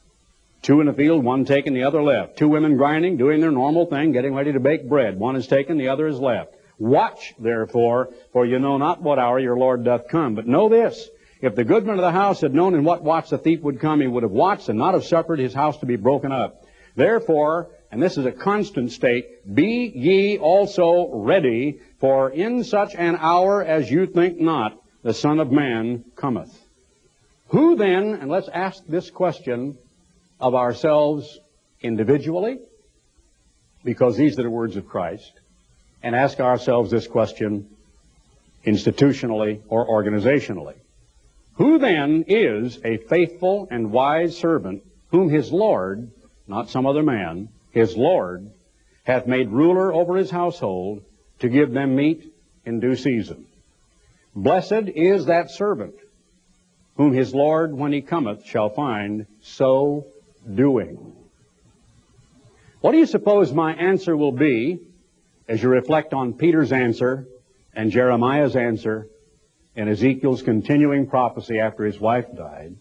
[0.64, 2.38] Two in the field, one taken, the other left.
[2.38, 5.20] Two women grinding, doing their normal thing, getting ready to bake bread.
[5.20, 6.56] One is taken, the other is left.
[6.80, 10.36] Watch, therefore, for you know not what hour your Lord doth come.
[10.36, 11.10] But know this,
[11.42, 14.00] if the goodman of the house had known in what watch the thief would come,
[14.00, 16.64] he would have watched and not have suffered his house to be broken up.
[16.96, 23.18] Therefore, and this is a constant state, be ye also ready, for in such an
[23.20, 26.58] hour as you think not, the Son of Man cometh.
[27.48, 29.78] Who then, and let's ask this question,
[30.40, 31.40] of ourselves
[31.82, 32.60] individually,
[33.84, 35.32] because these are the words of Christ,
[36.02, 37.70] and ask ourselves this question
[38.66, 40.76] institutionally or organizationally.
[41.56, 46.10] Who then is a faithful and wise servant whom his Lord,
[46.48, 48.50] not some other man, his Lord,
[49.04, 51.04] hath made ruler over his household
[51.40, 52.34] to give them meat
[52.66, 53.46] in due season?
[54.36, 55.96] Blessed is that servant
[56.96, 60.08] whom his Lord, when he cometh, shall find so
[60.52, 61.14] doing.
[62.82, 64.80] What do you suppose my answer will be
[65.48, 67.28] as you reflect on Peter's answer
[67.74, 69.08] and Jeremiah's answer
[69.76, 72.76] and Ezekiel's continuing prophecy after his wife died?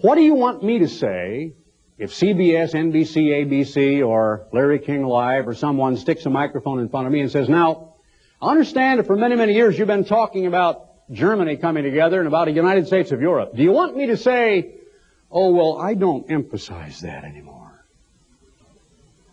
[0.00, 1.54] What do you want me to say
[1.98, 7.06] if CBS, NBC, ABC, or Larry King Live or someone sticks a microphone in front
[7.06, 7.94] of me and says, now,
[8.40, 12.28] I understand that for many, many years you've been talking about Germany coming together and
[12.28, 13.56] about a United States of Europe.
[13.56, 14.75] Do you want me to say,
[15.30, 17.84] Oh, well, I don't emphasize that anymore.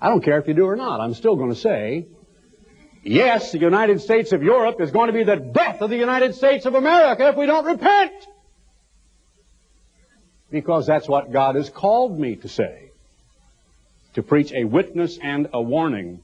[0.01, 0.99] I don't care if you do or not.
[0.99, 2.07] I'm still going to say,
[3.03, 6.35] yes, the United States of Europe is going to be the death of the United
[6.35, 8.11] States of America if we don't repent.
[10.51, 12.91] Because that's what God has called me to say.
[14.15, 16.23] To preach a witness and a warning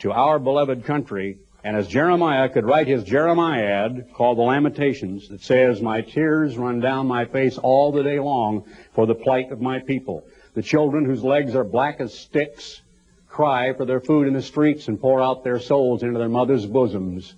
[0.00, 5.40] to our beloved country And as Jeremiah could write his Jeremiad called the Lamentations that
[5.40, 9.62] says, My tears run down my face all the day long for the plight of
[9.62, 10.26] my people.
[10.52, 12.82] The children whose legs are black as sticks
[13.28, 16.66] cry for their food in the streets and pour out their souls into their mother's
[16.66, 17.34] bosoms.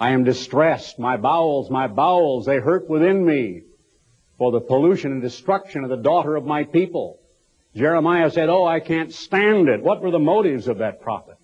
[0.00, 0.98] I am distressed.
[0.98, 3.64] My bowels, my bowels, they hurt within me
[4.38, 7.20] for the pollution and destruction of the daughter of my people.
[7.76, 9.82] Jeremiah said, Oh, I can't stand it.
[9.82, 11.36] What were the motives of that prophet?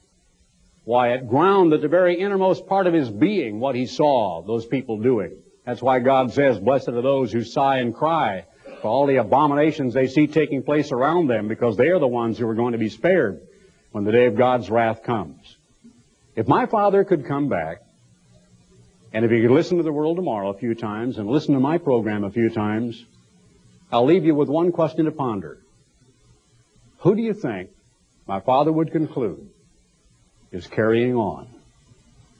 [0.88, 4.64] Why, it ground at the very innermost part of his being what he saw those
[4.64, 5.36] people doing.
[5.66, 8.46] That's why God says, Blessed are those who sigh and cry
[8.80, 12.38] for all the abominations they see taking place around them, because they are the ones
[12.38, 13.42] who are going to be spared
[13.92, 15.58] when the day of God's wrath comes.
[16.34, 17.82] If my father could come back,
[19.12, 21.60] and if he could listen to the world tomorrow a few times and listen to
[21.60, 23.04] my program a few times,
[23.92, 25.58] I'll leave you with one question to ponder.
[27.00, 27.68] Who do you think
[28.26, 29.50] my father would conclude
[30.52, 31.46] is carrying on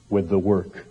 [0.09, 0.85] with the work